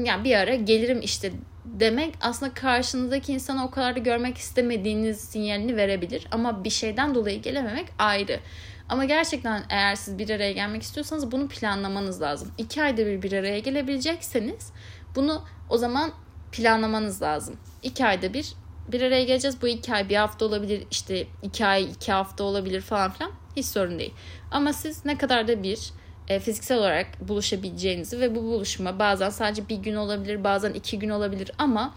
yani 0.05 0.25
bir 0.25 0.37
ara 0.37 0.55
gelirim 0.55 1.01
işte 1.03 1.33
demek 1.65 2.15
aslında 2.21 2.55
karşınızdaki 2.55 3.33
insanı 3.33 3.65
o 3.65 3.71
kadar 3.71 3.97
da 3.97 3.99
görmek 3.99 4.39
istemediğiniz 4.39 5.21
sinyalini 5.21 5.77
verebilir. 5.77 6.27
Ama 6.31 6.65
bir 6.65 6.71
şeyden 6.71 7.15
dolayı 7.15 7.43
gelememek 7.43 7.87
ayrı. 7.99 8.41
Ama 8.89 9.05
gerçekten 9.05 9.65
eğer 9.71 9.95
siz 9.95 10.19
bir 10.19 10.31
araya 10.31 10.53
gelmek 10.53 10.83
istiyorsanız 10.83 11.33
bunu 11.33 11.49
planlamanız 11.49 12.23
lazım. 12.23 12.53
İki 12.59 12.83
ayda 12.83 13.07
bir 13.07 13.23
bir 13.23 13.33
araya 13.33 13.59
gelebilecekseniz 13.59 14.73
bunu 15.15 15.45
o 15.71 15.79
zaman 15.79 16.13
planlamanız 16.53 17.23
lazım. 17.23 17.57
İki 17.83 18.07
ayda 18.07 18.35
bir 18.35 18.55
bir 18.89 19.03
araya 19.03 19.25
geleceğiz. 19.25 19.63
Bu 19.63 19.69
iki 19.69 19.95
ay 19.95 20.09
bir 20.09 20.17
hafta 20.17 20.45
olabilir 20.45 20.87
işte 20.91 21.27
iki 21.43 21.67
ay 21.67 21.85
iki 21.85 22.13
hafta 22.13 22.45
olabilir 22.45 22.81
falan 22.81 23.11
filan 23.11 23.33
hiç 23.57 23.67
sorun 23.67 23.99
değil. 23.99 24.15
Ama 24.51 24.73
siz 24.73 25.05
ne 25.05 25.19
kadar 25.19 25.49
da 25.49 25.63
bir 25.63 25.91
e, 26.29 26.41
fiziksel 26.41 26.79
olarak 26.79 27.29
buluşabileceğinizi 27.29 28.21
ve 28.21 28.35
bu 28.35 28.43
buluşma 28.43 28.99
bazen 28.99 29.31
sadece 29.31 29.69
bir 29.69 29.77
gün 29.77 29.95
olabilir 29.95 30.45
bazen 30.45 30.73
iki 30.73 30.99
gün 30.99 31.09
olabilir 31.09 31.51
ama 31.59 31.95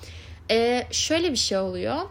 e, 0.51 0.87
şöyle 0.91 1.31
bir 1.31 1.37
şey 1.37 1.57
oluyor 1.57 2.01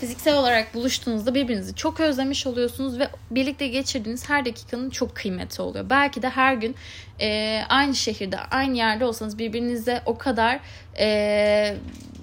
fiziksel 0.00 0.36
olarak 0.36 0.74
buluştuğunuzda 0.74 1.34
birbirinizi 1.34 1.74
çok 1.74 2.00
özlemiş 2.00 2.46
oluyorsunuz 2.46 2.98
ve 2.98 3.08
birlikte 3.30 3.68
geçirdiğiniz 3.68 4.28
her 4.28 4.44
dakikanın 4.44 4.90
çok 4.90 5.14
kıymeti 5.14 5.62
oluyor. 5.62 5.90
Belki 5.90 6.22
de 6.22 6.28
her 6.28 6.54
gün 6.54 6.74
e, 7.20 7.60
aynı 7.68 7.94
şehirde, 7.94 8.38
aynı 8.38 8.76
yerde 8.76 9.04
olsanız 9.04 9.38
birbirinize 9.38 10.02
o 10.06 10.18
kadar 10.18 10.60
e, 10.98 11.76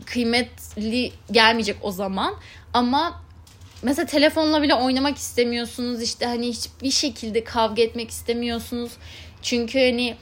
kıymetli 0.06 1.12
gelmeyecek 1.32 1.78
o 1.82 1.92
zaman 1.92 2.36
ama 2.74 3.22
mesela 3.82 4.06
telefonla 4.06 4.62
bile 4.62 4.76
oynamak 4.76 5.18
istemiyorsunuz 5.18 6.02
işte 6.02 6.26
hani 6.26 6.48
hiçbir 6.48 6.92
şekilde 6.92 7.44
kavga 7.44 7.82
etmek 7.82 8.10
istemiyorsunuz 8.10 8.92
çünkü 9.42 9.80
hani 9.80 10.16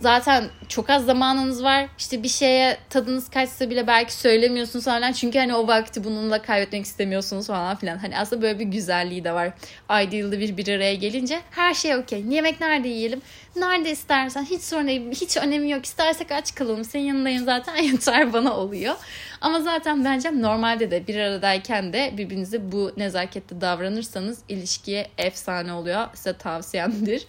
zaten 0.00 0.44
çok 0.68 0.90
az 0.90 1.06
zamanınız 1.06 1.64
var. 1.64 1.86
İşte 1.98 2.22
bir 2.22 2.28
şeye 2.28 2.78
tadınız 2.90 3.30
kaçsa 3.30 3.70
bile 3.70 3.86
belki 3.86 4.12
söylemiyorsunuz 4.12 4.84
falan. 4.84 5.12
Çünkü 5.12 5.38
hani 5.38 5.54
o 5.54 5.66
vakti 5.68 6.04
bununla 6.04 6.42
kaybetmek 6.42 6.84
istemiyorsunuz 6.84 7.46
falan 7.46 7.76
filan. 7.76 7.98
Hani 7.98 8.18
aslında 8.18 8.42
böyle 8.42 8.58
bir 8.58 8.64
güzelliği 8.64 9.24
de 9.24 9.32
var. 9.32 9.52
Ayda 9.88 10.16
yılda 10.16 10.38
bir 10.38 10.56
bir 10.56 10.68
araya 10.68 10.94
gelince 10.94 11.40
her 11.50 11.74
şey 11.74 11.96
okey. 11.96 12.24
Yemek 12.28 12.60
nerede 12.60 12.88
yiyelim? 12.88 13.22
Nerede 13.56 13.90
istersen 13.90 14.44
hiç 14.44 14.62
sorun 14.62 14.88
değil. 14.88 15.10
Hiç 15.10 15.36
önemi 15.36 15.70
yok. 15.70 15.84
İstersek 15.84 16.32
aç 16.32 16.54
kalalım. 16.54 16.84
Senin 16.84 17.04
yanındayım 17.04 17.44
zaten 17.44 17.76
yeter 17.82 18.32
bana 18.32 18.56
oluyor. 18.56 18.94
Ama 19.40 19.60
zaten 19.60 20.04
bence 20.04 20.42
normalde 20.42 20.90
de 20.90 21.06
bir 21.06 21.16
aradayken 21.16 21.92
de 21.92 22.14
birbirinize 22.16 22.72
bu 22.72 22.92
nezakette 22.96 23.60
davranırsanız 23.60 24.38
ilişkiye 24.48 25.08
efsane 25.18 25.72
oluyor. 25.72 26.06
Size 26.14 26.38
tavsiyemdir. 26.38 27.26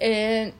Eee 0.00 0.52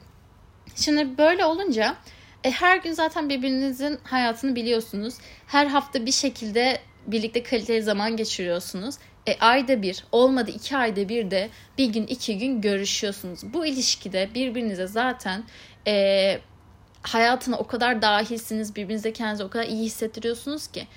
Şimdi 0.75 1.17
böyle 1.17 1.45
olunca 1.45 1.95
e, 2.43 2.51
her 2.51 2.77
gün 2.77 2.93
zaten 2.93 3.29
birbirinizin 3.29 3.99
hayatını 4.03 4.55
biliyorsunuz. 4.55 5.13
Her 5.47 5.65
hafta 5.65 6.05
bir 6.05 6.11
şekilde 6.11 6.79
birlikte 7.07 7.43
kaliteli 7.43 7.83
zaman 7.83 8.17
geçiriyorsunuz. 8.17 8.95
E, 9.27 9.39
ayda 9.39 9.81
bir, 9.81 10.03
olmadı 10.11 10.51
iki 10.51 10.77
ayda 10.77 11.09
bir 11.09 11.31
de 11.31 11.49
bir 11.77 11.85
gün 11.85 12.07
iki 12.07 12.37
gün 12.37 12.61
görüşüyorsunuz. 12.61 13.53
Bu 13.53 13.65
ilişkide 13.65 14.29
birbirinize 14.35 14.87
zaten 14.87 15.43
e, 15.87 16.39
hayatına 17.01 17.57
o 17.57 17.67
kadar 17.67 18.01
dahilsiniz, 18.01 18.75
birbirinize 18.75 19.13
kendinizi 19.13 19.43
o 19.43 19.49
kadar 19.49 19.65
iyi 19.65 19.85
hissettiriyorsunuz 19.85 20.67
ki 20.67 20.87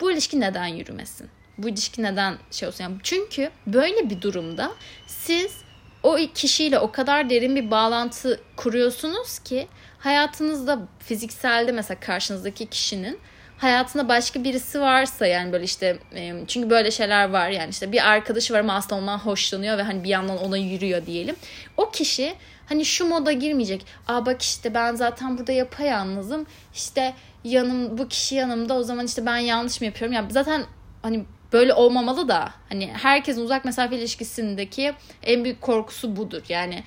bu 0.00 0.12
ilişki 0.12 0.40
neden 0.40 0.66
yürümesin? 0.66 1.28
Bu 1.58 1.68
ilişki 1.68 2.02
neden 2.02 2.38
şey 2.50 2.68
olsun? 2.68 2.84
Yani 2.84 2.96
çünkü 3.02 3.50
böyle 3.66 4.10
bir 4.10 4.22
durumda 4.22 4.72
siz 5.06 5.65
o 6.06 6.16
kişiyle 6.34 6.78
o 6.78 6.92
kadar 6.92 7.30
derin 7.30 7.56
bir 7.56 7.70
bağlantı 7.70 8.40
kuruyorsunuz 8.56 9.38
ki 9.38 9.68
hayatınızda 9.98 10.78
fizikselde 10.98 11.72
mesela 11.72 12.00
karşınızdaki 12.00 12.66
kişinin 12.66 13.18
hayatında 13.58 14.08
başka 14.08 14.44
birisi 14.44 14.80
varsa 14.80 15.26
yani 15.26 15.52
böyle 15.52 15.64
işte 15.64 15.98
çünkü 16.46 16.70
böyle 16.70 16.90
şeyler 16.90 17.30
var 17.30 17.48
yani 17.48 17.70
işte 17.70 17.92
bir 17.92 18.10
arkadaşı 18.10 18.54
var 18.54 18.60
ama 18.60 18.74
aslında 18.74 19.00
ondan 19.00 19.18
hoşlanıyor 19.18 19.78
ve 19.78 19.82
hani 19.82 20.04
bir 20.04 20.08
yandan 20.08 20.38
ona 20.38 20.56
yürüyor 20.56 21.06
diyelim. 21.06 21.36
O 21.76 21.90
kişi 21.90 22.34
hani 22.68 22.84
şu 22.84 23.06
moda 23.06 23.32
girmeyecek. 23.32 23.86
Aa 24.08 24.26
bak 24.26 24.42
işte 24.42 24.74
ben 24.74 24.94
zaten 24.94 25.38
burada 25.38 25.52
yapayalnızım. 25.52 26.46
İşte 26.74 27.14
yanım 27.44 27.98
bu 27.98 28.08
kişi 28.08 28.34
yanımda 28.34 28.74
o 28.74 28.82
zaman 28.82 29.06
işte 29.06 29.26
ben 29.26 29.36
yanlış 29.36 29.80
mı 29.80 29.86
yapıyorum? 29.86 30.14
Yani 30.14 30.32
zaten 30.32 30.64
hani 31.02 31.24
böyle 31.52 31.74
olmamalı 31.74 32.28
da 32.28 32.52
hani 32.68 32.90
herkesin 32.92 33.44
uzak 33.44 33.64
mesafe 33.64 33.96
ilişkisindeki 33.96 34.94
en 35.22 35.44
büyük 35.44 35.60
korkusu 35.60 36.16
budur. 36.16 36.42
Yani 36.48 36.82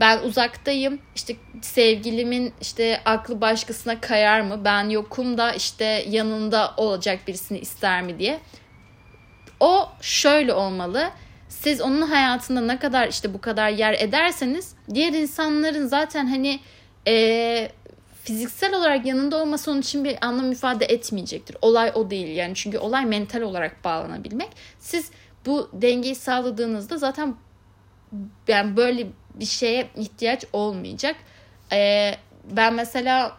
ben 0.00 0.18
uzaktayım 0.18 0.98
işte 1.14 1.36
sevgilimin 1.62 2.52
işte 2.60 3.00
aklı 3.04 3.40
başkasına 3.40 4.00
kayar 4.00 4.40
mı 4.40 4.64
ben 4.64 4.88
yokum 4.88 5.38
da 5.38 5.52
işte 5.52 6.04
yanında 6.08 6.74
olacak 6.76 7.18
birisini 7.28 7.58
ister 7.58 8.02
mi 8.02 8.18
diye. 8.18 8.40
O 9.60 9.88
şöyle 10.00 10.54
olmalı. 10.54 11.10
Siz 11.48 11.80
onun 11.80 12.02
hayatında 12.02 12.60
ne 12.60 12.78
kadar 12.78 13.08
işte 13.08 13.34
bu 13.34 13.40
kadar 13.40 13.70
yer 13.70 13.94
ederseniz 13.98 14.74
diğer 14.94 15.12
insanların 15.12 15.86
zaten 15.86 16.26
hani 16.26 16.60
ee, 17.06 17.68
fiziksel 18.24 18.74
olarak 18.74 19.06
yanında 19.06 19.36
olması 19.36 19.70
onun 19.70 19.80
için 19.80 20.04
bir 20.04 20.26
anlam 20.26 20.52
ifade 20.52 20.84
etmeyecektir. 20.84 21.56
Olay 21.62 21.92
o 21.94 22.10
değil 22.10 22.36
yani 22.36 22.54
çünkü 22.54 22.78
olay 22.78 23.06
mental 23.06 23.40
olarak 23.40 23.84
bağlanabilmek. 23.84 24.48
Siz 24.78 25.10
bu 25.46 25.70
dengeyi 25.72 26.14
sağladığınızda 26.14 26.98
zaten 26.98 27.34
yani 28.48 28.76
böyle 28.76 29.06
bir 29.34 29.44
şeye 29.44 29.88
ihtiyaç 29.96 30.44
olmayacak. 30.52 31.16
Ee, 31.72 32.14
ben 32.50 32.74
mesela 32.74 33.36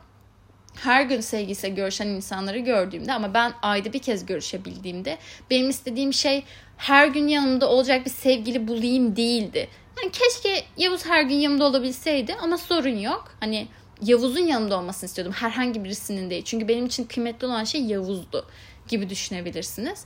her 0.76 1.02
gün 1.02 1.22
sevgilisiyle 1.22 1.76
görüşen 1.76 2.08
insanları 2.08 2.60
gördüğümde 2.60 3.14
ama 3.14 3.34
ben 3.34 3.54
ayda 3.62 3.94
bir 3.94 4.00
kez 4.00 4.26
görüşebildiğimde 4.26 5.18
benim 5.52 5.70
istediğim 5.70 6.14
şey 6.14 6.44
her 6.78 7.08
gün 7.08 7.28
yanımda 7.28 7.70
olacak 7.70 8.06
bir 8.06 8.10
sevgili 8.12 8.68
bulayım 8.68 9.16
değildi. 9.16 9.68
Yani 10.02 10.12
keşke 10.12 10.64
Yavuz 10.78 11.06
her 11.06 11.22
gün 11.22 11.36
yanımda 11.36 11.66
olabilseydi 11.66 12.36
ama 12.42 12.58
sorun 12.58 12.98
yok. 12.98 13.36
Hani 13.40 13.68
Yavuz'un 14.04 14.40
yanımda 14.40 14.78
olmasını 14.78 15.08
istiyordum. 15.08 15.34
Herhangi 15.34 15.84
birisinin 15.84 16.30
değil. 16.30 16.44
Çünkü 16.44 16.68
benim 16.68 16.86
için 16.86 17.04
kıymetli 17.04 17.48
olan 17.48 17.64
şey 17.64 17.82
Yavuz'du 17.82 18.46
gibi 18.88 19.10
düşünebilirsiniz. 19.10 20.06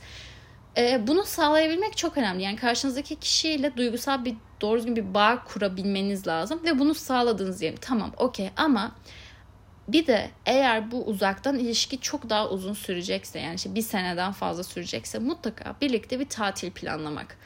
Ee, 0.77 1.07
bunu 1.07 1.25
sağlayabilmek 1.25 1.97
çok 1.97 2.17
önemli. 2.17 2.43
Yani 2.43 2.55
karşınızdaki 2.55 3.15
kişiyle 3.15 3.77
duygusal 3.77 4.25
bir 4.25 4.36
doğru 4.62 4.77
düzgün 4.77 4.95
bir 4.95 5.13
bağ 5.13 5.43
kurabilmeniz 5.43 6.27
lazım. 6.27 6.60
Ve 6.63 6.79
bunu 6.79 6.93
sağladığınız 6.93 7.62
diyelim. 7.62 7.79
Tamam 7.81 8.12
okey 8.17 8.49
ama 8.57 8.95
bir 9.88 10.07
de 10.07 10.31
eğer 10.45 10.91
bu 10.91 11.05
uzaktan 11.05 11.60
ilişki 11.60 12.01
çok 12.01 12.29
daha 12.29 12.49
uzun 12.49 12.73
sürecekse 12.73 13.39
yani 13.39 13.55
işte 13.55 13.75
bir 13.75 13.81
seneden 13.81 14.31
fazla 14.31 14.63
sürecekse 14.63 15.19
mutlaka 15.19 15.75
birlikte 15.81 16.19
bir 16.19 16.29
tatil 16.29 16.71
planlamak. 16.71 17.38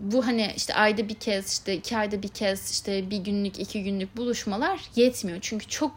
Bu 0.00 0.26
hani 0.26 0.52
işte 0.56 0.74
ayda 0.74 1.08
bir 1.08 1.14
kez 1.14 1.52
işte 1.52 1.74
iki 1.74 1.96
ayda 1.96 2.22
bir 2.22 2.28
kez 2.28 2.70
işte 2.70 3.10
bir 3.10 3.18
günlük 3.18 3.58
iki 3.58 3.84
günlük 3.84 4.16
buluşmalar 4.16 4.80
yetmiyor. 4.96 5.38
Çünkü 5.40 5.68
çok 5.68 5.92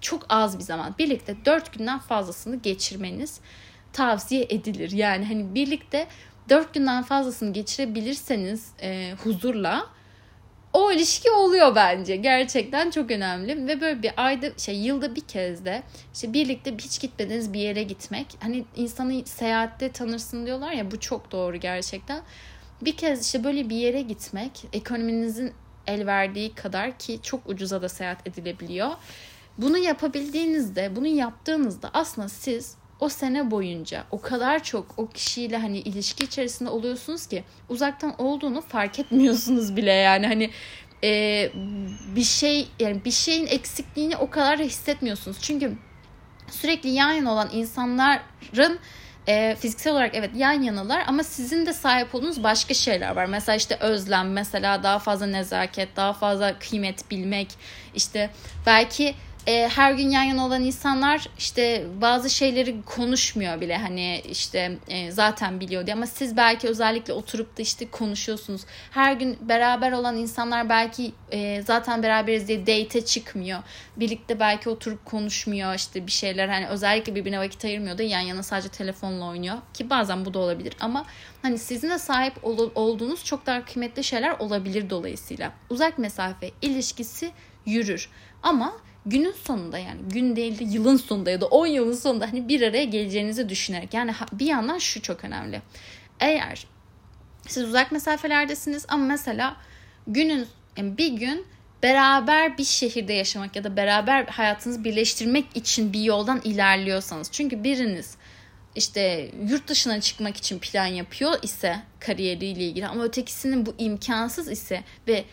çok 0.00 0.26
az 0.28 0.58
bir 0.58 0.64
zaman. 0.64 0.94
Birlikte 0.98 1.36
dört 1.44 1.72
günden 1.78 1.98
fazlasını 1.98 2.56
geçirmeniz 2.56 3.40
tavsiye 3.92 4.46
edilir. 4.50 4.90
Yani 4.90 5.24
hani 5.24 5.54
birlikte 5.54 6.06
dört 6.48 6.74
günden 6.74 7.02
fazlasını 7.02 7.52
geçirebilirseniz 7.52 8.68
e, 8.82 9.14
huzurla 9.24 9.86
o 10.72 10.92
ilişki 10.92 11.30
oluyor 11.30 11.74
bence. 11.74 12.16
Gerçekten 12.16 12.90
çok 12.90 13.10
önemli 13.10 13.66
ve 13.66 13.80
böyle 13.80 14.02
bir 14.02 14.12
ayda 14.16 14.58
şey 14.58 14.78
yılda 14.78 15.16
bir 15.16 15.20
kez 15.20 15.64
de 15.64 15.82
işte 16.14 16.32
birlikte 16.32 16.74
hiç 16.74 17.00
gitmediğiniz 17.00 17.52
bir 17.52 17.60
yere 17.60 17.82
gitmek. 17.82 18.26
Hani 18.40 18.64
insanı 18.76 19.26
seyahatte 19.26 19.92
tanırsın 19.92 20.46
diyorlar 20.46 20.72
ya 20.72 20.90
bu 20.90 21.00
çok 21.00 21.32
doğru 21.32 21.56
gerçekten. 21.56 22.22
Bir 22.82 22.96
kez 22.96 23.26
işte 23.26 23.44
böyle 23.44 23.68
bir 23.68 23.76
yere 23.76 24.02
gitmek 24.02 24.64
ekonominizin 24.72 25.52
el 25.86 26.06
verdiği 26.06 26.54
kadar 26.54 26.98
ki 26.98 27.18
çok 27.22 27.48
ucuza 27.48 27.82
da 27.82 27.88
seyahat 27.88 28.26
edilebiliyor. 28.26 28.90
Bunu 29.58 29.78
yapabildiğinizde, 29.78 30.96
bunu 30.96 31.06
yaptığınızda 31.06 31.90
aslında 31.94 32.28
siz 32.28 32.76
o 33.00 33.08
sene 33.08 33.50
boyunca 33.50 34.04
o 34.10 34.20
kadar 34.20 34.64
çok 34.64 34.86
o 34.96 35.08
kişiyle 35.08 35.56
hani 35.56 35.78
ilişki 35.78 36.24
içerisinde 36.24 36.70
oluyorsunuz 36.70 37.26
ki 37.26 37.44
uzaktan 37.68 38.20
olduğunu 38.20 38.60
fark 38.60 38.98
etmiyorsunuz 38.98 39.76
bile 39.76 39.92
yani 39.92 40.26
hani 40.26 40.50
e, 41.04 41.50
bir 42.16 42.24
şey 42.24 42.68
yani 42.80 43.04
bir 43.04 43.10
şeyin 43.10 43.46
eksikliğini 43.46 44.16
o 44.16 44.30
kadar 44.30 44.58
hissetmiyorsunuz 44.58 45.38
çünkü 45.40 45.72
sürekli 46.50 46.88
yan 46.90 47.12
yana 47.12 47.32
olan 47.32 47.48
insanların 47.52 48.78
e, 49.28 49.56
fiziksel 49.60 49.92
olarak 49.92 50.14
evet 50.14 50.30
yan 50.36 50.62
yanalar 50.62 51.04
ama 51.06 51.22
sizin 51.22 51.66
de 51.66 51.72
sahip 51.72 52.14
olduğunuz 52.14 52.42
başka 52.42 52.74
şeyler 52.74 53.16
var. 53.16 53.26
Mesela 53.26 53.56
işte 53.56 53.76
özlem, 53.80 54.32
mesela 54.32 54.82
daha 54.82 54.98
fazla 54.98 55.26
nezaket, 55.26 55.96
daha 55.96 56.12
fazla 56.12 56.58
kıymet 56.58 57.10
bilmek, 57.10 57.48
işte 57.94 58.30
belki 58.66 59.14
e, 59.46 59.68
her 59.68 59.92
gün 59.92 60.10
yan 60.10 60.22
yana 60.22 60.46
olan 60.46 60.64
insanlar 60.64 61.28
işte 61.38 61.86
bazı 62.00 62.30
şeyleri 62.30 62.82
konuşmuyor 62.82 63.60
bile 63.60 63.76
hani 63.76 64.22
işte 64.30 64.78
e, 64.88 65.10
zaten 65.10 65.60
biliyor 65.60 65.86
diye 65.86 65.96
ama 65.96 66.06
siz 66.06 66.36
belki 66.36 66.68
özellikle 66.68 67.12
oturup 67.12 67.58
da 67.58 67.62
işte 67.62 67.90
konuşuyorsunuz. 67.90 68.62
Her 68.90 69.12
gün 69.12 69.38
beraber 69.40 69.92
olan 69.92 70.16
insanlar 70.16 70.68
belki 70.68 71.12
e, 71.32 71.62
zaten 71.62 72.02
beraberiz 72.02 72.48
diye 72.48 72.66
date 72.66 73.04
çıkmıyor. 73.04 73.62
Birlikte 73.96 74.40
belki 74.40 74.68
oturup 74.68 75.04
konuşmuyor 75.04 75.74
işte 75.74 76.06
bir 76.06 76.12
şeyler 76.12 76.48
hani 76.48 76.66
özellikle 76.66 77.14
birbirine 77.14 77.38
vakit 77.38 77.64
ayırmıyor 77.64 77.98
da 77.98 78.02
yan 78.02 78.20
yana 78.20 78.42
sadece 78.42 78.68
telefonla 78.68 79.24
oynuyor 79.28 79.56
ki 79.74 79.90
bazen 79.90 80.24
bu 80.24 80.34
da 80.34 80.38
olabilir 80.38 80.74
ama 80.80 81.06
hani 81.42 81.58
sizin 81.58 81.90
de 81.90 81.98
sahip 81.98 82.44
ol- 82.44 82.70
olduğunuz 82.74 83.24
çok 83.24 83.46
daha 83.46 83.64
kıymetli 83.64 84.04
şeyler 84.04 84.30
olabilir 84.38 84.90
dolayısıyla. 84.90 85.52
Uzak 85.70 85.98
mesafe 85.98 86.50
ilişkisi 86.62 87.32
yürür 87.66 88.10
ama 88.42 88.72
günün 89.06 89.32
sonunda 89.44 89.78
yani 89.78 90.00
gün 90.12 90.36
değil 90.36 90.58
de 90.58 90.64
yılın 90.64 90.96
sonunda 90.96 91.30
ya 91.30 91.40
da 91.40 91.46
10 91.46 91.66
yılın 91.66 91.94
sonunda 91.94 92.26
hani 92.26 92.48
bir 92.48 92.62
araya 92.62 92.84
geleceğinizi 92.84 93.48
düşünerek 93.48 93.94
yani 93.94 94.14
bir 94.32 94.46
yandan 94.46 94.78
şu 94.78 95.02
çok 95.02 95.24
önemli. 95.24 95.62
Eğer 96.20 96.66
siz 97.48 97.64
uzak 97.64 97.92
mesafelerdesiniz 97.92 98.84
ama 98.88 99.04
mesela 99.04 99.56
günün 100.06 100.46
yani 100.76 100.98
bir 100.98 101.12
gün 101.12 101.46
beraber 101.82 102.58
bir 102.58 102.64
şehirde 102.64 103.12
yaşamak 103.12 103.56
ya 103.56 103.64
da 103.64 103.76
beraber 103.76 104.24
hayatınızı 104.24 104.84
birleştirmek 104.84 105.44
için 105.54 105.92
bir 105.92 106.00
yoldan 106.00 106.40
ilerliyorsanız 106.44 107.28
çünkü 107.32 107.64
biriniz 107.64 108.16
işte 108.74 109.30
yurt 109.48 109.68
dışına 109.68 110.00
çıkmak 110.00 110.36
için 110.36 110.58
plan 110.58 110.86
yapıyor 110.86 111.42
ise 111.42 111.76
kariyeriyle 112.00 112.64
ilgili 112.64 112.86
ama 112.86 113.04
ötekisinin 113.04 113.66
bu 113.66 113.74
imkansız 113.78 114.48
ise 114.48 114.84
ve 115.08 115.24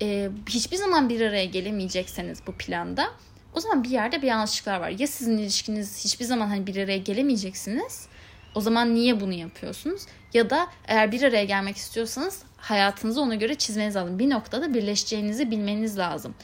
e, 0.00 0.30
hiçbir 0.48 0.76
zaman 0.76 1.08
bir 1.08 1.20
araya 1.20 1.44
gelemeyecekseniz 1.44 2.38
bu 2.46 2.52
planda 2.52 3.10
o 3.54 3.60
zaman 3.60 3.84
bir 3.84 3.90
yerde 3.90 4.22
bir 4.22 4.26
yanlışlıklar 4.26 4.80
var. 4.80 4.88
Ya 4.88 5.06
sizin 5.06 5.38
ilişkiniz 5.38 6.04
hiçbir 6.04 6.24
zaman 6.24 6.46
hani 6.46 6.66
bir 6.66 6.76
araya 6.76 6.98
gelemeyeceksiniz. 6.98 8.08
O 8.54 8.60
zaman 8.60 8.94
niye 8.94 9.20
bunu 9.20 9.32
yapıyorsunuz? 9.32 10.02
Ya 10.34 10.50
da 10.50 10.68
eğer 10.86 11.12
bir 11.12 11.22
araya 11.22 11.44
gelmek 11.44 11.76
istiyorsanız 11.76 12.42
hayatınızı 12.56 13.20
ona 13.20 13.34
göre 13.34 13.54
çizmeniz 13.54 13.96
lazım. 13.96 14.18
Bir 14.18 14.30
noktada 14.30 14.74
birleşeceğinizi 14.74 15.50
bilmeniz 15.50 15.98
lazım. 15.98 16.34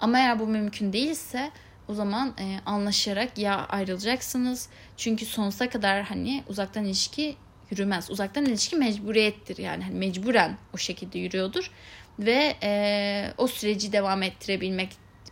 Ama 0.00 0.18
eğer 0.18 0.38
bu 0.38 0.46
mümkün 0.46 0.92
değilse 0.92 1.50
o 1.88 1.94
zaman 1.94 2.34
e, 2.38 2.60
anlaşarak 2.66 3.38
ya 3.38 3.66
ayrılacaksınız. 3.66 4.68
Çünkü 4.96 5.26
sonsuza 5.26 5.68
kadar 5.68 6.02
hani 6.02 6.44
uzaktan 6.48 6.84
ilişki 6.84 7.36
yürümez. 7.70 8.10
Uzaktan 8.10 8.44
ilişki 8.44 8.76
mecburiyettir 8.76 9.58
yani 9.58 9.84
hani 9.84 9.94
mecburen 9.94 10.56
o 10.74 10.78
şekilde 10.78 11.18
yürüyordur 11.18 11.70
ve 12.18 12.56
e, 12.62 13.32
o 13.38 13.46
süreci 13.46 13.92
devam 13.92 14.22
ettirebilmek 14.22 14.88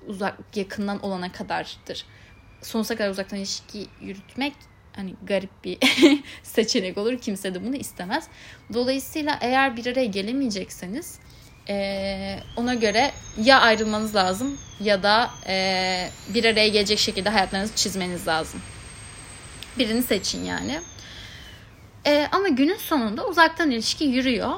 uzak 0.07 0.39
yakından 0.55 1.05
olana 1.05 1.33
kadardır. 1.33 2.05
Sonsuza 2.63 2.97
kadar 2.97 3.11
uzaktan 3.11 3.39
ilişki 3.39 3.87
yürütmek 4.01 4.53
hani 4.97 5.15
garip 5.23 5.65
bir 5.65 5.79
seçenek 6.43 6.99
olur. 6.99 7.19
Kimse 7.19 7.55
de 7.55 7.65
bunu 7.65 7.77
istemez. 7.77 8.29
Dolayısıyla 8.73 9.39
eğer 9.41 9.77
bir 9.77 9.87
araya 9.87 10.07
gelemeyecekseniz 10.07 11.19
e, 11.69 12.39
ona 12.57 12.75
göre 12.75 13.13
ya 13.43 13.61
ayrılmanız 13.61 14.15
lazım 14.15 14.59
ya 14.81 15.03
da 15.03 15.31
e, 15.47 16.09
bir 16.29 16.45
araya 16.45 16.69
gelecek 16.69 16.99
şekilde 16.99 17.29
hayatlarınızı 17.29 17.75
çizmeniz 17.75 18.29
lazım. 18.29 18.61
Birini 19.79 20.03
seçin 20.03 20.45
yani. 20.45 20.81
E, 22.07 22.29
ama 22.33 22.49
günün 22.49 22.77
sonunda 22.77 23.27
uzaktan 23.27 23.71
ilişki 23.71 24.05
yürüyor. 24.05 24.53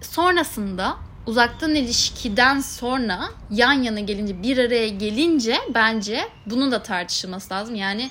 Sonrasında 0.00 0.96
uzaktan 1.26 1.74
ilişkiden 1.74 2.60
sonra 2.60 3.20
yan 3.50 3.72
yana 3.72 4.00
gelince 4.00 4.42
bir 4.42 4.58
araya 4.58 4.88
gelince 4.88 5.56
bence 5.74 6.20
bunun 6.46 6.72
da 6.72 6.82
tartışılması 6.82 7.54
lazım. 7.54 7.74
Yani 7.74 8.10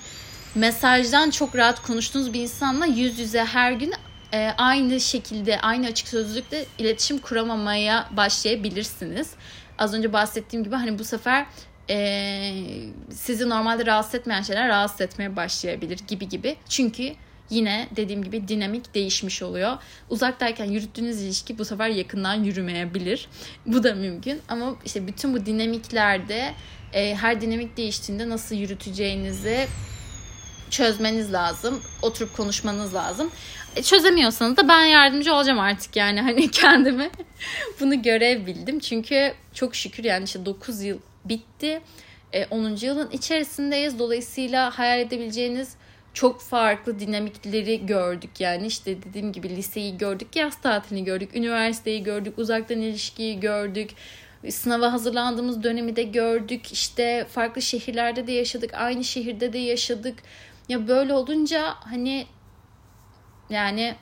mesajdan 0.56 1.30
çok 1.30 1.56
rahat 1.56 1.82
konuştuğunuz 1.82 2.34
bir 2.34 2.42
insanla 2.42 2.86
yüz 2.86 3.20
yüze 3.20 3.46
her 3.46 3.72
gün 3.72 3.94
e, 4.34 4.54
aynı 4.58 5.00
şekilde 5.00 5.62
aynı 5.62 5.88
açık 5.88 6.08
sözlükle 6.08 6.66
iletişim 6.78 7.18
kuramamaya 7.18 8.10
başlayabilirsiniz. 8.12 9.32
Az 9.78 9.94
önce 9.94 10.14
bahsettiğim 10.14 10.64
gibi 10.66 10.76
hani 10.76 11.00
bu 11.00 11.04
sefer 11.04 11.46
e, 11.90 12.54
sizi 13.12 13.50
normalde 13.50 13.86
rahatsız 13.86 14.16
etmeyen 14.16 14.42
şeyler 14.42 14.68
rahatsız 14.68 15.02
etmeye 15.02 15.36
başlayabilir 15.36 16.00
gibi 16.08 16.30
gibi. 16.30 16.56
Çünkü 16.70 17.14
yine 17.54 17.88
dediğim 17.96 18.24
gibi 18.24 18.48
dinamik 18.48 18.96
değişmiş 18.96 19.42
oluyor. 19.42 19.78
Uzaktayken 20.10 20.66
yürüttüğünüz 20.66 21.22
ilişki 21.22 21.58
bu 21.58 21.66
sefer 21.66 21.90
yakından 21.90 22.44
yürümeyebilir. 22.44 23.28
Bu 23.66 23.84
da 23.84 23.94
mümkün 23.96 24.42
ama 24.48 24.76
işte 24.86 25.08
bütün 25.08 25.34
bu 25.34 25.46
dinamiklerde 25.46 26.54
e, 26.94 27.16
her 27.16 27.42
dinamik 27.42 27.78
değiştiğinde 27.78 28.30
nasıl 28.30 28.56
yürüteceğinizi 28.56 29.68
çözmeniz 30.70 31.34
lazım. 31.34 31.82
Oturup 32.02 32.38
konuşmanız 32.38 32.94
lazım. 32.94 33.32
E, 33.76 33.84
çözemiyorsanız 33.84 34.58
da 34.58 34.68
ben 34.68 34.86
yardımcı 34.86 35.34
olacağım 35.34 35.60
artık 35.60 35.96
yani 35.96 36.22
hani 36.28 36.52
kendime 36.52 37.10
bunu 37.80 38.02
görebildim. 38.02 38.80
Çünkü 38.80 39.34
çok 39.54 39.76
şükür 39.76 40.04
yani 40.04 40.24
işte 40.24 40.46
9 40.46 40.82
yıl 40.82 41.00
bitti. 41.26 41.82
E, 42.34 42.46
10. 42.46 42.76
yılın 42.82 43.10
içerisindeyiz. 43.12 44.00
Dolayısıyla 44.00 44.80
hayal 44.80 45.00
edebileceğiniz 45.00 45.76
çok 46.14 46.42
farklı 46.42 47.00
dinamikleri 47.00 47.86
gördük 47.86 48.40
yani 48.40 48.68
işte 48.68 49.04
dediğim 49.04 49.32
gibi 49.32 49.50
liseyi 49.50 49.98
gördük, 49.98 50.36
yaz 50.36 50.62
tatilini 50.62 51.04
gördük, 51.04 51.36
üniversiteyi 51.36 52.04
gördük, 52.04 52.38
uzaktan 52.38 52.82
ilişkiyi 52.82 53.40
gördük, 53.40 53.90
sınava 54.50 54.94
hazırlandığımız 54.94 55.64
dönemi 55.64 55.96
de 55.96 56.04
gördük, 56.04 56.72
işte 56.72 57.26
farklı 57.30 57.62
şehirlerde 57.62 58.28
de 58.28 58.32
yaşadık, 58.32 58.74
aynı 58.74 59.04
şehirde 59.04 59.54
de 59.54 59.58
yaşadık. 59.58 60.20
Ya 60.70 60.88
böyle 60.88 61.14
olunca 61.14 61.74
hani 61.80 62.28
yani 63.50 63.96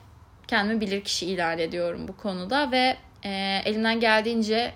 kendimi 0.48 0.80
bilir 0.80 1.04
kişi 1.04 1.26
ilan 1.26 1.58
ediyorum 1.58 2.08
bu 2.08 2.16
konuda 2.16 2.70
ve 2.70 2.96
e, 3.24 3.60
elimden 3.64 4.00
geldiğince 4.00 4.72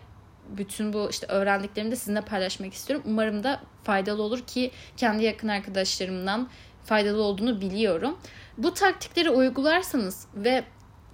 bütün 0.49 0.92
bu 0.92 1.09
işte 1.11 1.27
öğrendiklerimi 1.27 1.90
de 1.92 1.96
sizinle 1.96 2.20
paylaşmak 2.20 2.75
istiyorum. 2.75 3.07
Umarım 3.09 3.44
da 3.44 3.61
faydalı 3.85 4.22
olur 4.22 4.40
ki 4.40 4.70
kendi 4.96 5.25
yakın 5.25 5.49
arkadaşlarımdan 5.49 6.49
faydalı 6.87 7.22
olduğunu 7.22 7.61
biliyorum. 7.61 8.18
Bu 8.59 8.75
taktikleri 8.75 9.31
uygularsanız 9.31 10.27
ve 10.35 10.64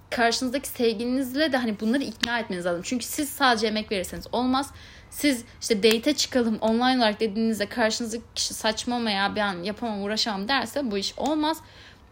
karşınızdaki 0.09 0.67
sevgilinizle 0.67 1.51
de 1.51 1.57
hani 1.57 1.79
bunları 1.79 2.03
ikna 2.03 2.39
etmeniz 2.39 2.65
lazım. 2.65 2.81
Çünkü 2.85 3.05
siz 3.05 3.29
sadece 3.29 3.67
emek 3.67 3.91
verirseniz 3.91 4.27
olmaz. 4.31 4.71
Siz 5.09 5.43
işte 5.61 5.83
date 5.83 6.13
çıkalım 6.13 6.57
online 6.61 6.97
olarak 6.97 7.19
dediğinizde 7.19 7.65
karşınızdaki 7.65 8.23
kişi 8.35 8.53
saçma 8.53 9.11
ya 9.11 9.35
ben 9.35 9.63
yapamam 9.63 10.03
uğraşamam 10.03 10.47
derse 10.47 10.91
bu 10.91 10.97
iş 10.97 11.13
olmaz. 11.17 11.57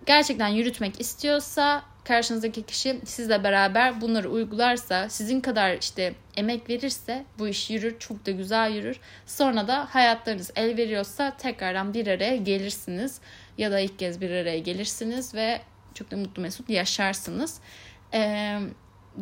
Gerçekten 0.06 0.48
yürütmek 0.48 1.02
istiyorsa 1.02 1.84
karşınızdaki 2.04 2.64
kişi 2.64 3.02
sizle 3.06 3.44
beraber 3.44 4.02
bunları 4.02 4.30
uygularsa, 4.30 5.10
sizin 5.10 5.42
kadar 5.42 5.78
işte 5.78 6.14
emek 6.38 6.70
verirse 6.70 7.26
bu 7.40 7.48
iş 7.48 7.70
yürür, 7.70 8.00
çok 8.00 8.26
da 8.26 8.32
güzel 8.32 8.72
yürür. 8.72 9.00
Sonra 9.26 9.68
da 9.68 9.88
hayatlarınız 9.90 10.52
el 10.56 10.78
veriyorsa 10.78 11.38
tekrardan 11.38 11.94
bir 11.94 12.08
araya 12.08 12.36
gelirsiniz 12.36 13.22
ya 13.62 13.72
da 13.72 13.80
ilk 13.80 14.00
kez 14.00 14.22
bir 14.22 14.32
araya 14.32 14.60
gelirsiniz 14.60 15.36
ve 15.36 15.62
çok 15.94 16.12
da 16.12 16.18
mutlu 16.18 16.42
mesut 16.42 16.70
yaşarsınız. 16.70 17.60
Ee, 18.14 18.60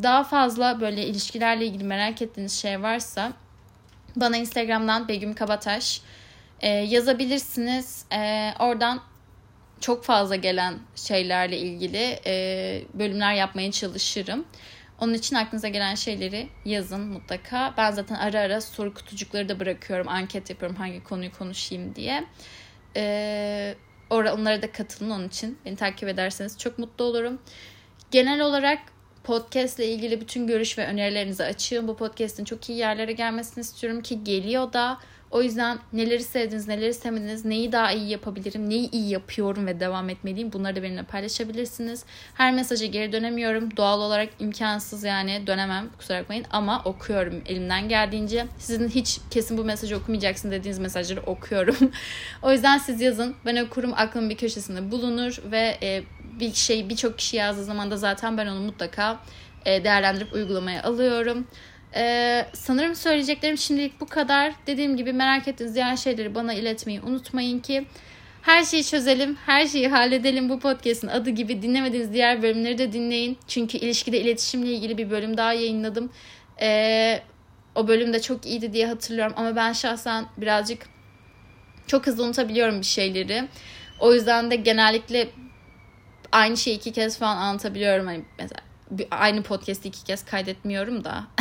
daha 0.02 0.24
fazla 0.24 0.80
böyle 0.80 1.06
ilişkilerle 1.06 1.66
ilgili 1.66 1.84
merak 1.84 2.22
ettiğiniz 2.22 2.52
şey 2.52 2.82
varsa 2.82 3.32
bana 4.16 4.36
Instagram'dan 4.36 5.08
Begüm 5.08 5.34
Kabataş 5.34 6.00
e, 6.60 6.68
yazabilirsiniz. 6.68 8.04
E, 8.12 8.50
oradan 8.58 9.02
çok 9.80 10.04
fazla 10.04 10.36
gelen 10.36 10.78
şeylerle 10.96 11.58
ilgili 11.58 12.20
e, 12.26 12.82
bölümler 12.94 13.34
yapmaya 13.34 13.72
çalışırım. 13.72 14.44
Onun 15.00 15.14
için 15.14 15.36
aklınıza 15.36 15.68
gelen 15.68 15.94
şeyleri 15.94 16.48
yazın 16.64 17.00
mutlaka. 17.00 17.74
Ben 17.76 17.90
zaten 17.90 18.14
ara 18.14 18.40
ara 18.40 18.60
soru 18.60 18.94
kutucukları 18.94 19.48
da 19.48 19.60
bırakıyorum. 19.60 20.08
Anket 20.08 20.50
yapıyorum 20.50 20.76
hangi 20.76 21.04
konuyu 21.04 21.32
konuşayım 21.32 21.94
diye. 21.94 22.24
Ee, 22.96 23.74
onlara 24.10 24.62
da 24.62 24.72
katılın 24.72 25.10
onun 25.10 25.28
için. 25.28 25.58
Beni 25.64 25.76
takip 25.76 26.08
ederseniz 26.08 26.58
çok 26.58 26.78
mutlu 26.78 27.04
olurum. 27.04 27.38
Genel 28.10 28.40
olarak 28.40 28.78
podcast 29.24 29.78
ile 29.78 29.88
ilgili 29.88 30.20
bütün 30.20 30.46
görüş 30.46 30.78
ve 30.78 30.86
önerilerinizi 30.86 31.44
açığım. 31.44 31.88
Bu 31.88 31.96
podcast'in 31.96 32.44
çok 32.44 32.68
iyi 32.68 32.78
yerlere 32.78 33.12
gelmesini 33.12 33.62
istiyorum 33.62 34.02
ki 34.02 34.24
geliyor 34.24 34.72
da. 34.72 34.98
O 35.30 35.42
yüzden 35.42 35.78
neleri 35.92 36.22
sevdiniz, 36.22 36.68
neleri 36.68 36.94
sevmediniz, 36.94 37.44
neyi 37.44 37.72
daha 37.72 37.92
iyi 37.92 38.08
yapabilirim, 38.08 38.70
neyi 38.70 38.90
iyi 38.90 39.10
yapıyorum 39.10 39.66
ve 39.66 39.80
devam 39.80 40.08
etmeliyim 40.08 40.52
bunları 40.52 40.76
da 40.76 40.82
benimle 40.82 41.02
paylaşabilirsiniz. 41.02 42.04
Her 42.34 42.54
mesaja 42.54 42.86
geri 42.86 43.12
dönemiyorum. 43.12 43.76
Doğal 43.76 44.00
olarak 44.00 44.28
imkansız 44.38 45.04
yani 45.04 45.46
dönemem 45.46 45.90
kusura 45.98 46.20
bakmayın 46.20 46.44
ama 46.50 46.82
okuyorum 46.84 47.42
elimden 47.46 47.88
geldiğince. 47.88 48.46
Sizin 48.58 48.88
hiç 48.88 49.18
kesin 49.30 49.58
bu 49.58 49.64
mesajı 49.64 49.96
okumayacaksın 49.96 50.50
dediğiniz 50.50 50.78
mesajları 50.78 51.20
okuyorum. 51.20 51.76
o 52.42 52.52
yüzden 52.52 52.78
siz 52.78 53.00
yazın. 53.00 53.34
Ben 53.46 53.56
okurum 53.56 53.92
aklımın 53.96 54.30
bir 54.30 54.36
köşesinde 54.36 54.90
bulunur 54.90 55.38
ve 55.44 55.78
e, 55.82 56.02
bir 56.40 56.54
şey 56.54 56.88
birçok 56.88 57.18
kişi 57.18 57.36
yazdığı 57.36 57.64
zaman 57.64 57.90
da 57.90 57.96
zaten 57.96 58.38
ben 58.38 58.46
onu 58.46 58.60
mutlaka 58.60 59.20
e, 59.66 59.84
değerlendirip 59.84 60.32
uygulamaya 60.32 60.82
alıyorum. 60.82 61.46
Ee, 61.94 62.46
sanırım 62.52 62.94
söyleyeceklerim 62.94 63.58
şimdilik 63.58 64.00
bu 64.00 64.06
kadar. 64.06 64.52
Dediğim 64.66 64.96
gibi 64.96 65.12
merak 65.12 65.48
ettiğiniz 65.48 65.74
diğer 65.74 65.96
şeyleri 65.96 66.34
bana 66.34 66.54
iletmeyi 66.54 67.00
unutmayın 67.00 67.60
ki 67.60 67.86
her 68.42 68.64
şeyi 68.64 68.84
çözelim, 68.84 69.36
her 69.46 69.66
şeyi 69.66 69.88
halledelim. 69.88 70.48
Bu 70.48 70.60
podcast'in 70.60 71.08
adı 71.08 71.30
gibi 71.30 71.62
dinlemediğiniz 71.62 72.12
diğer 72.12 72.42
bölümleri 72.42 72.78
de 72.78 72.92
dinleyin. 72.92 73.38
Çünkü 73.48 73.78
ilişkide 73.78 74.20
iletişimle 74.20 74.72
ilgili 74.72 74.98
bir 74.98 75.10
bölüm 75.10 75.36
daha 75.36 75.52
yayınladım. 75.52 76.12
Ee, 76.60 77.20
o 77.74 77.88
bölüm 77.88 78.12
de 78.12 78.22
çok 78.22 78.46
iyiydi 78.46 78.72
diye 78.72 78.86
hatırlıyorum 78.86 79.32
ama 79.36 79.56
ben 79.56 79.72
şahsen 79.72 80.24
birazcık 80.36 80.86
çok 81.86 82.06
hızlı 82.06 82.24
unutabiliyorum 82.24 82.80
bir 82.80 82.86
şeyleri. 82.86 83.48
O 84.00 84.14
yüzden 84.14 84.50
de 84.50 84.56
genellikle 84.56 85.28
aynı 86.32 86.56
şeyi 86.56 86.76
iki 86.76 86.92
kez 86.92 87.18
falan 87.18 87.36
anlatabiliyorum. 87.36 88.06
Hani 88.06 88.24
mesela 88.38 88.69
aynı 89.10 89.42
podcast'i 89.42 89.88
iki 89.88 90.04
kez 90.04 90.24
kaydetmiyorum 90.24 91.04
da. 91.04 91.24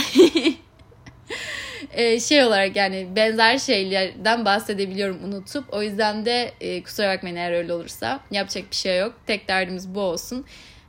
e, 1.91 2.19
şey 2.19 2.43
olarak 2.43 2.75
yani 2.75 3.07
benzer 3.15 3.57
şeylerden 3.57 4.45
bahsedebiliyorum 4.45 5.23
unutup. 5.23 5.73
O 5.73 5.81
yüzden 5.81 6.25
de 6.25 6.53
e, 6.61 6.83
kusura 6.83 7.15
bakmayın 7.15 7.35
eğer 7.35 7.51
öyle 7.51 7.73
olursa. 7.73 8.19
Yapacak 8.31 8.71
bir 8.71 8.75
şey 8.75 8.99
yok. 8.99 9.13
Tek 9.27 9.47
derdimiz 9.47 9.95
bu 9.95 9.99
olsun. 9.99 10.45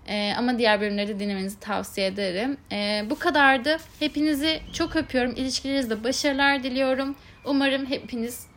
E, 0.09 0.35
ama 0.39 0.59
diğer 0.59 0.81
bölümleri 0.81 1.21
dinlemenizi 1.21 1.61
tavsiye 1.61 2.07
ederim. 2.07 2.57
E, 2.73 3.05
bu 3.11 3.19
kadardı. 3.19 3.77
Hepinizi 3.99 4.61
çok 4.73 4.97
öpüyorum. 4.97 5.33
İlişkilerinizde 5.37 6.05
başarılar 6.05 6.63
diliyorum. 6.63 7.17
Umarım 7.45 7.87
hepiniz 7.87 8.51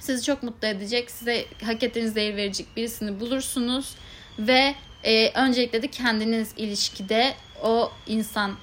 sizi 0.00 0.24
çok 0.24 0.42
mutlu 0.42 0.68
edecek, 0.68 1.10
size 1.10 1.44
hak 1.64 1.82
ettiğiniz 1.82 2.16
değer 2.16 2.36
verecek 2.36 2.66
birisini 2.76 3.20
bulursunuz 3.20 3.94
ve 4.38 4.74
e, 5.04 5.30
öncelikle 5.34 5.82
de 5.82 5.88
kendiniz 5.88 6.54
ilişkide 6.56 7.34
o 7.62 7.92
insan 8.06 8.56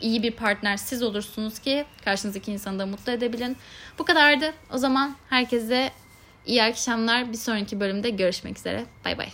iyi 0.00 0.22
bir 0.22 0.30
partner 0.30 0.76
siz 0.76 1.02
olursunuz 1.02 1.58
ki 1.58 1.84
karşınızdaki 2.04 2.52
insanı 2.52 2.78
da 2.78 2.86
mutlu 2.86 3.12
edebilin. 3.12 3.56
Bu 3.98 4.04
kadardı. 4.04 4.52
O 4.72 4.78
zaman 4.78 5.16
herkese 5.30 5.90
iyi 6.46 6.62
akşamlar. 6.62 7.32
Bir 7.32 7.36
sonraki 7.36 7.80
bölümde 7.80 8.10
görüşmek 8.10 8.58
üzere. 8.58 8.84
Bay 9.04 9.18
bay. 9.18 9.28